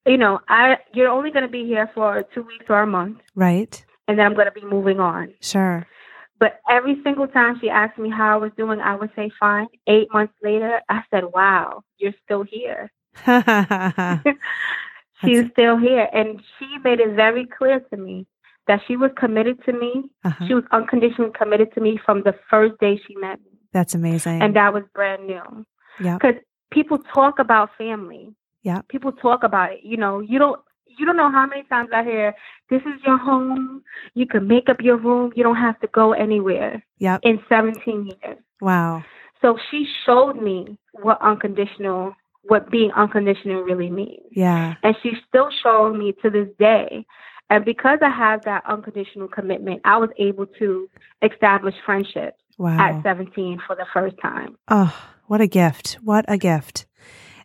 you 0.06 0.16
know, 0.16 0.40
I 0.48 0.78
you're 0.94 1.08
only 1.10 1.30
going 1.30 1.44
to 1.44 1.50
be 1.50 1.64
here 1.66 1.88
for 1.94 2.22
two 2.34 2.42
weeks 2.42 2.66
or 2.68 2.80
a 2.80 2.86
month, 2.86 3.18
right. 3.34 3.84
and 4.08 4.18
then 4.18 4.24
I'm 4.26 4.34
going 4.34 4.46
to 4.46 4.52
be 4.52 4.64
moving 4.64 4.98
on. 4.98 5.34
Sure. 5.40 5.86
But 6.42 6.52
every 6.68 6.96
single 7.04 7.28
time 7.28 7.54
she 7.60 7.68
asked 7.70 7.98
me 8.04 8.10
how 8.10 8.28
I 8.34 8.36
was 8.44 8.50
doing, 8.56 8.80
I 8.80 8.96
would 8.96 9.12
say 9.14 9.30
fine. 9.38 9.68
Eight 9.86 10.08
months 10.12 10.34
later, 10.42 10.80
I 10.88 10.98
said, 11.10 11.24
"Wow, 11.32 11.84
you're 11.98 12.18
still 12.24 12.42
here. 12.56 12.90
She's 15.24 15.44
still 15.52 15.76
here." 15.78 16.08
And 16.12 16.40
she 16.58 16.66
made 16.82 16.98
it 16.98 17.14
very 17.14 17.46
clear 17.46 17.78
to 17.90 17.96
me 17.96 18.26
that 18.66 18.80
she 18.86 18.96
was 18.96 19.10
committed 19.16 19.56
to 19.66 19.72
me. 19.72 19.92
uh-huh. 20.24 20.46
She 20.46 20.54
was 20.54 20.64
unconditionally 20.72 21.30
committed 21.40 21.72
to 21.74 21.80
me 21.80 21.98
from 22.04 22.22
the 22.24 22.34
first 22.50 22.74
day 22.80 23.00
she 23.06 23.14
met 23.16 23.38
me, 23.46 23.52
That's 23.72 23.94
amazing. 23.94 24.42
and 24.42 24.54
that 24.56 24.72
was 24.74 24.84
brand 24.94 25.26
new. 25.26 25.64
yeah. 26.00 26.16
because 26.18 26.36
people 26.72 26.98
talk 27.14 27.38
about 27.38 27.70
family. 27.78 28.34
Yeah. 28.62 28.80
People 28.88 29.12
talk 29.12 29.42
about 29.44 29.72
it. 29.74 29.80
You 29.82 29.96
know, 29.96 30.20
you 30.20 30.38
don't 30.38 30.60
you 30.98 31.06
don't 31.06 31.16
know 31.16 31.30
how 31.30 31.46
many 31.46 31.62
times 31.64 31.90
I 31.92 32.02
hear, 32.02 32.34
This 32.70 32.82
is 32.82 33.02
your 33.04 33.18
home. 33.18 33.82
You 34.14 34.26
can 34.26 34.46
make 34.46 34.68
up 34.68 34.80
your 34.80 34.96
room. 34.96 35.32
You 35.36 35.42
don't 35.42 35.56
have 35.56 35.78
to 35.80 35.86
go 35.88 36.12
anywhere 36.12 36.82
Yep. 36.98 37.20
in 37.22 37.40
seventeen 37.48 38.06
years. 38.06 38.38
Wow. 38.60 39.04
So 39.40 39.58
she 39.70 39.86
showed 40.06 40.40
me 40.40 40.78
what 40.92 41.20
unconditional 41.20 42.14
what 42.44 42.70
being 42.70 42.90
unconditional 42.92 43.62
really 43.62 43.90
means. 43.90 44.26
Yeah. 44.32 44.74
And 44.82 44.96
she's 45.02 45.18
still 45.28 45.48
showing 45.62 45.98
me 45.98 46.12
to 46.22 46.30
this 46.30 46.48
day. 46.58 47.06
And 47.50 47.64
because 47.64 47.98
I 48.02 48.08
have 48.08 48.42
that 48.44 48.62
unconditional 48.66 49.28
commitment, 49.28 49.82
I 49.84 49.98
was 49.98 50.10
able 50.18 50.46
to 50.58 50.88
establish 51.22 51.74
friendships 51.84 52.38
wow. 52.58 52.78
at 52.80 53.02
17 53.02 53.60
for 53.66 53.76
the 53.76 53.86
first 53.92 54.16
time. 54.20 54.56
Oh, 54.68 54.94
what 55.26 55.40
a 55.40 55.46
gift. 55.46 55.98
What 56.02 56.24
a 56.28 56.38
gift. 56.38 56.86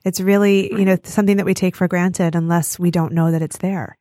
It's 0.05 0.19
really, 0.21 0.71
you 0.71 0.85
know, 0.85 0.97
something 1.03 1.37
that 1.37 1.45
we 1.45 1.53
take 1.53 1.75
for 1.75 1.87
granted 1.87 2.35
unless 2.35 2.79
we 2.79 2.91
don't 2.91 3.13
know 3.13 3.31
that 3.31 3.41
it's 3.41 3.57
there. 3.57 3.97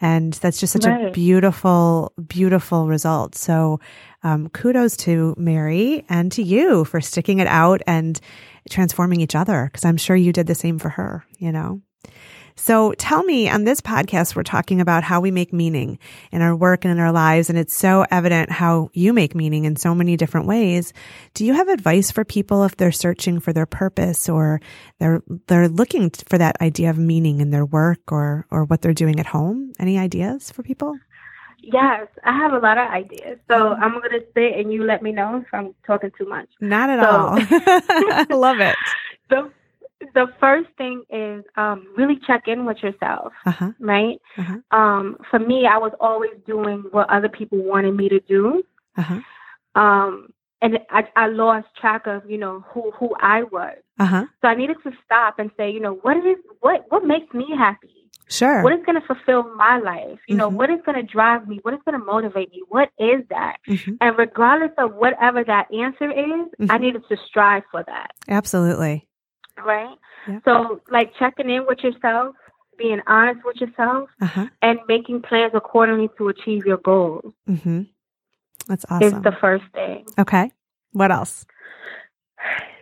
And 0.00 0.34
that's 0.34 0.60
just 0.60 0.74
such 0.74 0.84
Right. 0.84 1.06
a 1.06 1.10
beautiful, 1.10 2.12
beautiful 2.28 2.86
result. 2.86 3.34
So, 3.34 3.80
um, 4.22 4.48
kudos 4.50 4.96
to 4.98 5.34
Mary 5.38 6.04
and 6.10 6.30
to 6.32 6.42
you 6.42 6.84
for 6.84 7.00
sticking 7.00 7.38
it 7.38 7.46
out 7.46 7.80
and 7.86 8.20
transforming 8.68 9.20
each 9.20 9.34
other. 9.34 9.70
Cause 9.72 9.84
I'm 9.84 9.96
sure 9.96 10.16
you 10.16 10.32
did 10.32 10.46
the 10.48 10.54
same 10.54 10.78
for 10.78 10.90
her, 10.90 11.24
you 11.38 11.50
know? 11.50 11.80
So 12.58 12.94
tell 12.94 13.22
me 13.22 13.48
on 13.48 13.64
this 13.64 13.80
podcast, 13.80 14.34
we're 14.34 14.42
talking 14.42 14.80
about 14.80 15.04
how 15.04 15.20
we 15.20 15.30
make 15.30 15.52
meaning 15.52 15.98
in 16.32 16.40
our 16.40 16.56
work 16.56 16.84
and 16.84 16.92
in 16.92 16.98
our 16.98 17.12
lives. 17.12 17.50
And 17.50 17.58
it's 17.58 17.74
so 17.74 18.06
evident 18.10 18.50
how 18.50 18.90
you 18.94 19.12
make 19.12 19.34
meaning 19.34 19.66
in 19.66 19.76
so 19.76 19.94
many 19.94 20.16
different 20.16 20.46
ways. 20.46 20.92
Do 21.34 21.44
you 21.44 21.52
have 21.52 21.68
advice 21.68 22.10
for 22.10 22.24
people 22.24 22.64
if 22.64 22.76
they're 22.76 22.92
searching 22.92 23.40
for 23.40 23.52
their 23.52 23.66
purpose 23.66 24.28
or 24.28 24.60
they're, 24.98 25.22
they're 25.48 25.68
looking 25.68 26.10
for 26.10 26.38
that 26.38 26.60
idea 26.62 26.88
of 26.90 26.98
meaning 26.98 27.40
in 27.40 27.50
their 27.50 27.66
work 27.66 28.10
or, 28.10 28.46
or 28.50 28.64
what 28.64 28.80
they're 28.80 28.94
doing 28.94 29.20
at 29.20 29.26
home? 29.26 29.72
Any 29.78 29.98
ideas 29.98 30.50
for 30.50 30.62
people? 30.62 30.96
Yes, 31.62 32.06
I 32.24 32.36
have 32.36 32.52
a 32.52 32.58
lot 32.58 32.78
of 32.78 32.88
ideas. 32.88 33.38
So 33.48 33.54
mm-hmm. 33.54 33.82
I'm 33.82 33.92
going 33.92 34.10
to 34.10 34.24
sit 34.34 34.58
and 34.58 34.72
you 34.72 34.84
let 34.84 35.02
me 35.02 35.12
know 35.12 35.42
if 35.44 35.52
I'm 35.52 35.74
talking 35.86 36.10
too 36.16 36.26
much. 36.26 36.48
Not 36.60 36.88
at 36.90 37.02
So- 37.02 37.10
all. 37.10 37.36
I 37.40 38.26
love 38.30 38.60
it. 38.60 38.76
The, 39.28 39.50
the 40.16 40.26
first 40.40 40.68
thing 40.80 41.02
is 41.10 41.44
um, 41.56 41.86
really 41.96 42.18
check 42.26 42.42
in 42.48 42.64
with 42.68 42.78
yourself, 42.82 43.32
Uh 43.44 43.50
huh. 43.60 43.72
right? 43.78 44.16
Uh-huh. 44.38 44.58
Um, 44.78 45.16
for 45.30 45.38
me, 45.38 45.58
I 45.66 45.78
was 45.78 45.92
always 46.00 46.32
doing 46.46 46.78
what 46.90 47.08
other 47.16 47.28
people 47.38 47.58
wanted 47.72 47.94
me 47.94 48.08
to 48.08 48.20
do. 48.20 48.62
Uh 48.96 49.02
huh. 49.02 49.20
Um, 49.74 50.28
and 50.62 50.78
I, 50.90 51.02
I 51.16 51.26
lost 51.28 51.66
track 51.80 52.06
of, 52.06 52.28
you 52.30 52.38
know, 52.38 52.64
who, 52.70 52.90
who 52.98 53.14
I 53.20 53.42
was. 53.44 53.76
Uh 53.98 54.06
huh. 54.06 54.24
So 54.40 54.48
I 54.48 54.54
needed 54.54 54.78
to 54.84 54.90
stop 55.04 55.38
and 55.38 55.50
say, 55.56 55.70
you 55.70 55.80
know, 55.80 55.94
what 56.02 56.16
is 56.16 56.38
what 56.60 56.84
what 56.88 57.04
makes 57.04 57.32
me 57.34 57.46
happy? 57.56 57.92
Sure. 58.28 58.62
What 58.64 58.72
is 58.72 58.80
going 58.84 59.00
to 59.00 59.06
fulfill 59.06 59.54
my 59.54 59.78
life? 59.78 60.18
You 60.26 60.36
know, 60.36 60.50
Mhm. 60.50 60.54
what 60.54 60.68
is 60.70 60.80
going 60.84 60.96
to 60.96 61.12
drive 61.16 61.46
me? 61.46 61.60
What 61.62 61.74
is 61.74 61.80
going 61.86 61.98
to 62.00 62.04
motivate 62.04 62.50
me? 62.50 62.62
What 62.68 62.88
is 62.98 63.20
that? 63.30 63.58
Mhm. 63.68 63.98
And 64.00 64.18
regardless 64.18 64.72
of 64.78 64.94
whatever 64.94 65.44
that 65.44 65.72
answer 65.72 66.10
is, 66.10 66.48
I 66.58 66.78
Mhm. 66.78 66.80
needed 66.80 67.02
to 67.08 67.16
strive 67.28 67.62
for 67.70 67.84
that, 67.84 68.10
Absolutely. 68.28 69.05
Right? 69.64 69.96
So, 70.44 70.80
like 70.90 71.12
checking 71.18 71.48
in 71.50 71.66
with 71.66 71.78
yourself, 71.80 72.34
being 72.78 73.00
honest 73.06 73.40
with 73.44 73.56
yourself, 73.56 74.08
Uh 74.20 74.26
huh. 74.26 74.46
and 74.62 74.78
making 74.88 75.22
plans 75.22 75.52
accordingly 75.54 76.10
to 76.18 76.28
achieve 76.28 76.66
your 76.66 76.78
goals 76.78 77.32
Mm-hmm. 77.48 77.82
That's 78.68 78.84
awesome. 78.90 79.18
is 79.18 79.22
the 79.22 79.32
first 79.40 79.64
thing. 79.72 80.04
okay. 80.18 80.50
What 80.92 81.12
else? 81.12 81.46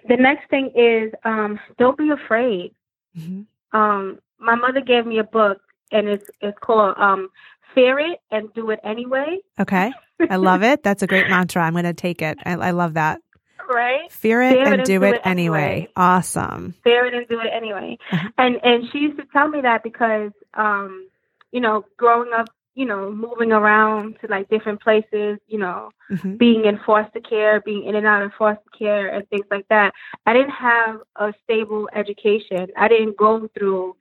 The 0.09 0.17
next 0.17 0.49
thing 0.51 0.71
is 0.77 1.13
um, 1.25 1.59
don't 1.79 1.97
be 1.99 2.11
afraid. 2.11 2.75
hmm 3.17 3.43
um 3.73 4.19
my 4.39 4.55
mother 4.55 4.81
gave 4.81 5.07
me 5.07 5.19
a 5.19 5.25
book 5.25 5.59
and 5.91 6.07
it's 6.09 6.29
it's 6.41 6.59
called 6.61 6.95
um 6.99 7.29
fear 7.75 7.99
it 7.99 8.19
and 8.31 8.53
do 8.55 8.71
it 8.71 8.79
anyway 8.85 9.39
Okay. 9.59 9.93
I 10.31 10.37
love 10.37 10.63
it. 10.63 10.83
That's 10.83 11.03
a 11.03 11.07
great 11.07 11.27
mantra. 11.29 11.63
I'm 11.63 11.73
going 11.73 11.85
to 11.85 11.93
take 11.93 12.23
it. 12.23 12.39
I, 12.47 12.53
I 12.53 12.71
love 12.71 12.95
that. 12.95 13.21
Right 13.69 14.11
Fear 14.13 14.43
it 14.43 14.53
Fear 14.55 14.73
it 14.75 14.81
and 14.81 14.85
do 14.87 15.03
it 15.05 15.21
anyway. 15.25 15.61
anyway. 15.63 15.89
Awesome. 15.97 16.75
fear 16.85 17.07
it 17.07 17.15
and 17.15 17.27
do 17.29 17.41
it 17.41 17.49
anyway 17.53 17.97
Uh-huh. 18.13 18.29
and 18.39 18.57
and 18.65 18.85
she 18.91 18.99
used 18.99 19.19
to 19.19 19.25
tell 19.33 19.49
me 19.49 19.61
that 19.63 19.83
because 19.83 20.33
um 20.55 21.09
you 21.53 21.61
know 21.61 21.85
growing 21.97 22.33
up 22.33 22.49
you 22.75 22.85
know 22.87 23.11
moving 23.11 23.53
around 23.53 24.17
to 24.21 24.27
like 24.29 24.49
different 24.49 24.81
places 24.83 25.39
you 25.47 25.59
know 25.59 25.91
hmm 26.09 26.37
being 26.37 26.65
in 26.65 26.79
foster 26.85 27.21
care 27.21 27.61
being 27.61 27.85
in 27.85 27.95
and 27.95 28.07
out 28.07 28.23
of 28.23 28.33
foster 28.37 28.71
care 28.77 29.09
and 29.15 29.29
things 29.29 29.47
like 29.51 29.67
that 29.69 29.93
i 30.27 30.33
didn't 30.33 30.51
have 30.51 30.97
a 31.17 31.33
stable 31.45 31.89
education 31.95 32.67
i 32.77 32.89
didn't 32.89 33.17
go 33.17 33.49
through 33.57 33.95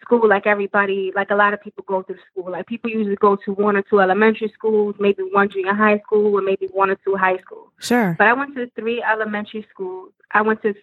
school 0.00 0.28
like 0.28 0.46
everybody 0.46 1.12
like 1.14 1.30
a 1.30 1.34
lot 1.34 1.52
of 1.54 1.60
people 1.60 1.84
go 1.86 2.02
through 2.02 2.18
school 2.30 2.50
like 2.50 2.66
people 2.66 2.90
usually 2.90 3.16
go 3.16 3.36
to 3.44 3.52
one 3.52 3.76
or 3.76 3.82
two 3.82 4.00
elementary 4.00 4.50
schools 4.54 4.94
maybe 4.98 5.22
one 5.32 5.48
junior 5.50 5.74
high 5.74 5.98
school 6.00 6.34
or 6.36 6.42
maybe 6.42 6.66
one 6.72 6.90
or 6.90 6.96
two 7.04 7.16
high 7.16 7.38
schools 7.38 7.68
Sure. 7.80 8.14
but 8.18 8.26
i 8.26 8.32
went 8.32 8.54
to 8.56 8.70
three 8.78 9.02
elementary 9.02 9.66
schools 9.72 10.12
i 10.32 10.40
went 10.42 10.62
to 10.62 10.74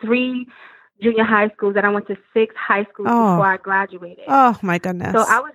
three 0.00 0.46
junior 1.02 1.24
high 1.24 1.48
schools 1.50 1.74
and 1.76 1.86
i 1.86 1.88
went 1.90 2.06
to 2.06 2.16
six 2.34 2.54
high 2.56 2.84
schools 2.92 3.08
Oh. 3.10 3.36
before 3.36 3.46
i 3.46 3.56
graduated 3.56 4.24
Oh 4.28 4.56
my 4.62 4.78
goodness. 4.78 5.12
so 5.12 5.20
I 5.20 5.40
was 5.40 5.52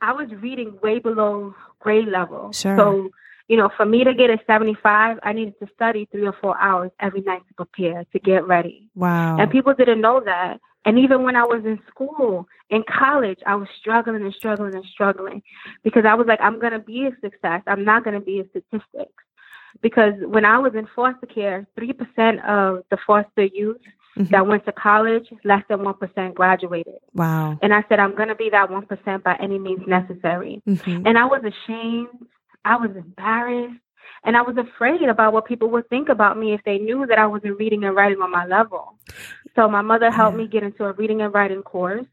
I 0.00 0.12
was 0.12 0.28
reading 0.42 0.78
way 0.82 0.98
below 0.98 1.54
grade 1.80 2.08
level. 2.08 2.52
Sure. 2.52 2.76
So, 2.76 3.08
you 3.48 3.56
know, 3.56 3.70
for 3.74 3.86
me 3.86 4.04
to 4.04 4.12
get 4.12 4.28
a 4.28 4.38
75, 4.46 5.18
I 5.22 5.32
needed 5.32 5.54
to 5.60 5.66
study 5.74 6.06
three 6.12 6.26
or 6.26 6.34
four 6.42 6.60
hours 6.60 6.90
every 7.00 7.22
night 7.22 7.40
to 7.48 7.54
prepare, 7.54 8.04
to 8.12 8.18
get 8.18 8.46
ready. 8.46 8.90
wow. 8.94 9.38
And 9.38 9.50
people 9.50 9.72
didn't 9.72 10.02
know 10.02 10.20
that. 10.22 10.60
And 10.84 10.98
even 10.98 11.22
when 11.22 11.36
I 11.36 11.44
was 11.44 11.62
in 11.64 11.78
school, 11.88 12.46
in 12.70 12.82
college, 12.88 13.38
I 13.46 13.54
was 13.54 13.68
struggling 13.80 14.22
and 14.22 14.34
struggling 14.34 14.74
and 14.74 14.84
struggling 14.84 15.42
because 15.82 16.04
I 16.06 16.14
was 16.14 16.26
like, 16.26 16.40
I'm 16.42 16.58
going 16.60 16.72
to 16.72 16.78
be 16.78 17.06
a 17.06 17.10
success. 17.22 17.62
I'm 17.66 17.84
not 17.84 18.04
going 18.04 18.18
to 18.18 18.24
be 18.24 18.40
a 18.40 18.44
statistic. 18.48 19.08
Because 19.80 20.14
when 20.20 20.44
I 20.44 20.58
was 20.58 20.74
in 20.74 20.86
foster 20.94 21.26
care, 21.26 21.66
3% 21.78 22.44
of 22.44 22.84
the 22.90 22.98
foster 23.06 23.44
youth 23.44 23.78
Mhm. 24.16 24.28
that 24.30 24.46
went 24.46 24.64
to 24.64 24.70
college, 24.70 25.26
less 25.42 25.64
than 25.68 25.80
1% 25.80 26.34
graduated. 26.34 27.00
wow. 27.14 27.58
And 27.62 27.74
I 27.74 27.82
said, 27.88 27.98
I'm 27.98 28.14
going 28.14 28.28
to 28.28 28.36
be 28.36 28.48
that 28.50 28.70
1% 28.70 29.24
by 29.24 29.34
any 29.40 29.58
means 29.58 29.84
necessary. 29.88 30.62
hmm 30.66 31.02
And 31.04 31.18
I 31.18 31.24
was 31.24 31.42
ashamed. 31.42 32.28
I 32.64 32.76
was 32.76 32.92
embarrassed. 32.94 33.74
And 34.22 34.36
I 34.36 34.42
was 34.42 34.56
afraid 34.56 35.02
about 35.02 35.32
what 35.32 35.46
people 35.46 35.68
would 35.70 35.88
think 35.88 36.08
about 36.08 36.38
me 36.38 36.54
if 36.54 36.62
they 36.64 36.78
knew 36.78 37.04
that 37.06 37.18
I 37.18 37.26
wasn't 37.26 37.58
reading 37.58 37.82
and 37.84 37.96
writing 37.96 38.22
on 38.22 38.30
my 38.30 38.46
level. 38.46 38.96
So 39.56 39.68
my 39.68 39.82
mother 39.82 40.10
helped 40.10 40.36
me 40.36 40.46
get 40.46 40.62
into 40.62 40.84
a 40.84 40.92
reading 40.92 41.22
and 41.22 41.32
writing 41.32 41.62
course. 41.62 42.06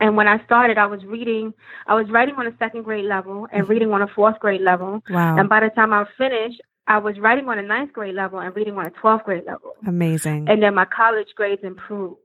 And 0.00 0.16
when 0.16 0.28
I 0.28 0.42
started, 0.44 0.78
I 0.78 0.86
was 0.86 1.04
reading, 1.04 1.52
I 1.86 1.94
was 1.94 2.08
writing 2.10 2.36
on 2.36 2.46
a 2.46 2.56
second 2.58 2.84
grade 2.84 3.04
level 3.04 3.46
and 3.52 3.66
Mhm. 3.66 3.68
reading 3.68 3.92
on 3.92 4.00
a 4.00 4.06
fourth 4.08 4.38
grade 4.40 4.62
level. 4.62 5.02
Wow. 5.10 5.36
And 5.36 5.48
by 5.48 5.60
the 5.60 5.68
time 5.70 5.92
I 5.92 6.04
finished, 6.16 6.60
I 6.86 6.98
was 6.98 7.18
writing 7.20 7.48
on 7.48 7.58
a 7.58 7.62
ninth 7.62 7.92
grade 7.92 8.14
level 8.14 8.38
and 8.38 8.54
reading 8.56 8.78
on 8.78 8.86
a 8.86 8.90
12th 8.90 9.24
grade 9.24 9.44
level. 9.46 9.74
Amazing. 9.86 10.48
And 10.48 10.62
then 10.62 10.74
my 10.74 10.86
college 10.86 11.28
grades 11.36 11.62
improved. 11.62 12.16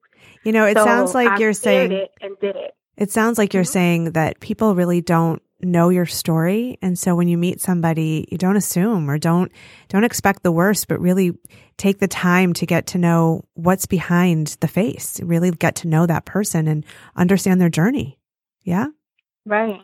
you 0.43 0.51
know, 0.53 0.65
it 0.65 0.77
So 0.77 0.85
sounds 0.85 1.13
like 1.13 1.29
I 1.31 1.37
you're 1.37 1.53
saying 1.53 1.91
it 1.91 2.11
and 2.21 2.39
did 2.39 2.55
it. 2.55 2.73
It 2.97 3.11
sounds 3.11 3.37
like 3.37 3.53
you're 3.53 3.63
Mhm. 3.63 3.67
saying 3.67 4.11
that 4.13 4.39
people 4.39 4.73
really 4.73 5.01
don't 5.01 5.41
know 5.65 5.89
your 5.89 6.05
story. 6.05 6.77
And 6.81 6.97
so 6.97 7.15
when 7.15 7.27
you 7.27 7.37
meet 7.37 7.61
somebody 7.61 8.27
you 8.31 8.37
don't 8.37 8.55
assume 8.57 9.09
or 9.09 9.17
don't 9.17 9.51
don't 9.89 10.03
expect 10.03 10.43
the 10.43 10.51
worst 10.51 10.87
but 10.87 10.99
really 10.99 11.37
take 11.77 11.99
the 11.99 12.07
time 12.07 12.53
to 12.53 12.65
get 12.65 12.87
to 12.87 12.97
know 12.97 13.43
what's 13.53 13.85
behind 13.85 14.55
the 14.61 14.67
face 14.67 15.19
really 15.21 15.51
get 15.51 15.75
to 15.75 15.87
know 15.87 16.05
that 16.05 16.25
person 16.25 16.67
and 16.67 16.85
understand 17.15 17.59
their 17.59 17.69
journey. 17.69 18.17
Yeah? 18.63 18.87
Right. 19.47 19.79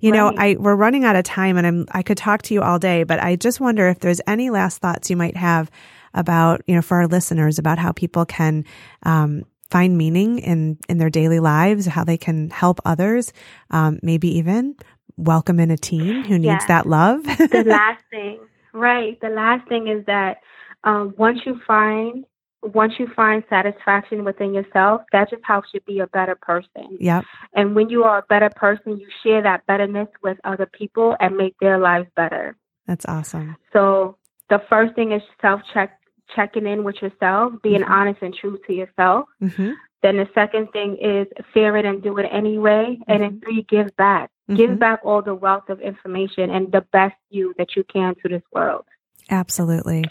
you 0.00 0.10
know 0.10 0.32
i 0.36 0.56
we're 0.58 0.74
running 0.74 1.04
out 1.04 1.14
of 1.14 1.22
time 1.22 1.56
and 1.56 1.64
i'm 1.64 1.86
i 1.92 2.02
could 2.02 2.16
talk 2.16 2.42
to 2.42 2.54
you 2.54 2.62
all 2.62 2.80
day 2.80 3.04
but 3.04 3.22
i 3.22 3.36
just 3.36 3.60
wonder 3.60 3.86
if 3.88 4.00
there's 4.00 4.20
any 4.26 4.50
last 4.50 4.78
thoughts 4.78 5.08
you 5.08 5.16
might 5.16 5.36
have 5.36 5.70
about 6.14 6.62
you 6.66 6.74
know 6.74 6.82
for 6.82 6.96
our 6.96 7.06
listeners 7.06 7.60
about 7.60 7.78
how 7.78 7.92
people 7.92 8.24
can 8.24 8.64
um, 9.04 9.44
find 9.70 9.96
meaning 9.96 10.38
in 10.38 10.78
in 10.88 10.98
their 10.98 11.10
daily 11.10 11.38
lives 11.40 11.86
how 11.86 12.02
they 12.02 12.16
can 12.16 12.50
help 12.50 12.80
others 12.84 13.32
um, 13.70 14.00
maybe 14.02 14.38
even 14.38 14.74
welcome 15.18 15.58
in 15.60 15.70
a 15.70 15.76
teen 15.76 16.24
who 16.24 16.38
needs 16.38 16.44
Yeah. 16.44 16.66
that 16.68 16.86
love 16.86 17.22
the 17.24 17.64
last 17.66 18.02
thing, 18.10 18.38
right? 18.72 19.20
The 19.20 19.28
last 19.28 19.68
thing 19.68 19.88
is 19.88 20.06
that 20.06 20.38
um, 20.84 21.12
once 21.18 21.40
you 21.44 21.60
find 21.66 22.24
once 22.62 22.94
you 22.98 23.06
find 23.14 23.44
satisfaction 23.48 24.24
within 24.24 24.52
yourself, 24.52 25.02
that 25.12 25.30
just 25.30 25.42
helps 25.44 25.68
you 25.72 25.80
be 25.86 26.00
a 26.00 26.08
better 26.08 26.34
person. 26.34 26.96
Yeah. 26.98 27.22
And 27.54 27.76
when 27.76 27.88
you 27.88 28.02
are 28.02 28.18
a 28.18 28.22
better 28.28 28.50
person, 28.50 28.98
you 28.98 29.06
share 29.22 29.40
that 29.42 29.64
betterness 29.66 30.08
with 30.24 30.38
other 30.42 30.66
people 30.66 31.16
and 31.20 31.36
make 31.36 31.54
their 31.60 31.78
lives 31.78 32.08
better. 32.16 32.56
that's 32.86 33.06
awesome 33.06 33.54
So 33.72 34.16
the 34.50 34.60
first 34.68 34.94
thing 34.96 35.12
is 35.12 35.22
self 35.40 35.60
check 35.72 35.90
checking 36.34 36.66
in 36.66 36.82
with 36.84 36.96
yourself, 37.00 37.52
being 37.62 37.82
Mhm. 37.82 37.90
honest 37.90 38.22
and 38.22 38.34
true 38.34 38.58
to 38.66 38.72
yourself. 38.72 39.28
hmm 39.40 39.72
Then 40.02 40.16
the 40.16 40.28
second 40.34 40.68
thing 40.72 40.96
is 40.96 41.26
fear 41.54 41.76
it 41.76 41.84
and 41.84 42.02
do 42.02 42.18
it 42.18 42.26
anyway. 42.30 42.98
And 43.08 43.22
then 43.22 43.40
three, 43.40 43.62
give 43.68 43.94
back. 43.96 44.30
Mhm. 44.50 44.56
Give 44.56 44.78
back 44.78 45.00
all 45.04 45.22
the 45.22 45.34
wealth 45.34 45.68
of 45.70 45.80
information 45.80 46.50
and 46.50 46.72
the 46.72 46.82
best 46.92 47.16
you 47.30 47.54
that 47.58 47.76
you 47.76 47.84
can 47.84 48.14
to 48.16 48.28
this 48.28 48.42
world. 48.52 48.86
Absolutely. 49.30 50.04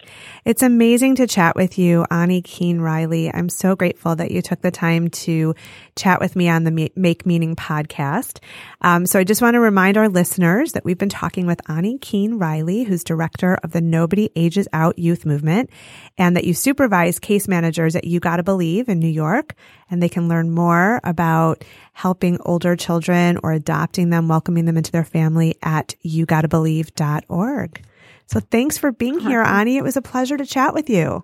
It's 0.46 0.62
amazing 0.62 1.16
to 1.16 1.26
chat 1.26 1.56
with 1.56 1.80
you, 1.80 2.06
Anni 2.12 2.44
Keane-Riley. 2.44 3.34
I'm 3.34 3.50
so 3.50 3.76
grateful 3.76 4.16
that 4.16 4.30
you 4.30 4.44
took 4.44 4.62
the 4.62 4.70
time 4.70 5.10
to 5.10 5.56
chat 5.96 6.20
with 6.20 6.36
me 6.36 6.50
on 6.50 6.66
the 6.66 6.92
Make 6.96 7.26
Meaning 7.26 7.56
podcast. 7.56 8.40
Um, 8.82 9.08
so 9.08 9.18
I 9.18 9.24
just 9.24 9.42
want 9.42 9.56
to 9.56 9.60
remind 9.60 9.98
our 9.98 10.08
listeners 10.08 10.74
that 10.74 10.86
we've 10.86 11.00
been 11.00 11.10
talking 11.10 11.48
with 11.48 11.68
Anni 11.68 11.98
Keane-Riley, 11.98 12.84
who's 12.84 13.04
director 13.04 13.58
of 13.64 13.72
the 13.72 13.82
Nobody 13.82 14.30
Ages 14.36 14.68
Out 14.72 15.00
Youth 15.00 15.26
Movement, 15.26 15.72
and 16.20 16.38
that 16.38 16.44
you 16.44 16.54
supervise 16.54 17.18
case 17.18 17.48
managers 17.48 17.96
at 17.96 18.04
You 18.04 18.20
Gotta 18.20 18.44
Believe 18.44 18.88
in 18.88 19.00
New 19.00 19.08
York. 19.08 19.56
And 19.90 20.04
they 20.04 20.10
can 20.10 20.28
learn 20.28 20.52
more 20.52 21.00
about 21.04 21.64
helping 21.94 22.38
older 22.46 22.76
children 22.76 23.40
or 23.42 23.52
adopting 23.52 24.12
them, 24.12 24.28
welcoming 24.28 24.66
them 24.66 24.78
into 24.78 24.92
their 24.92 25.06
family 25.06 25.56
at 25.64 25.96
yougottabelieve.org. 26.06 27.87
So 28.28 28.40
thanks 28.40 28.78
for 28.78 28.92
being 28.92 29.20
here, 29.20 29.42
Anni. 29.42 29.78
It 29.78 29.84
was 29.84 29.98
a 29.98 30.02
pleasure 30.02 30.38
to 30.38 30.46
chat 30.46 30.74
with 30.74 30.90
you. 30.90 31.24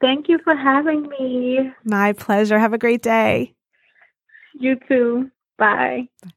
Thank 0.00 0.28
you 0.28 0.38
for 0.44 0.54
having 0.54 1.08
me. 1.08 1.72
My 1.84 2.12
pleasure. 2.12 2.58
Have 2.58 2.74
a 2.74 2.78
great 2.78 3.02
day. 3.02 3.54
You 4.54 4.76
too. 4.88 5.30
Bye. 5.56 6.08
Bye. 6.22 6.30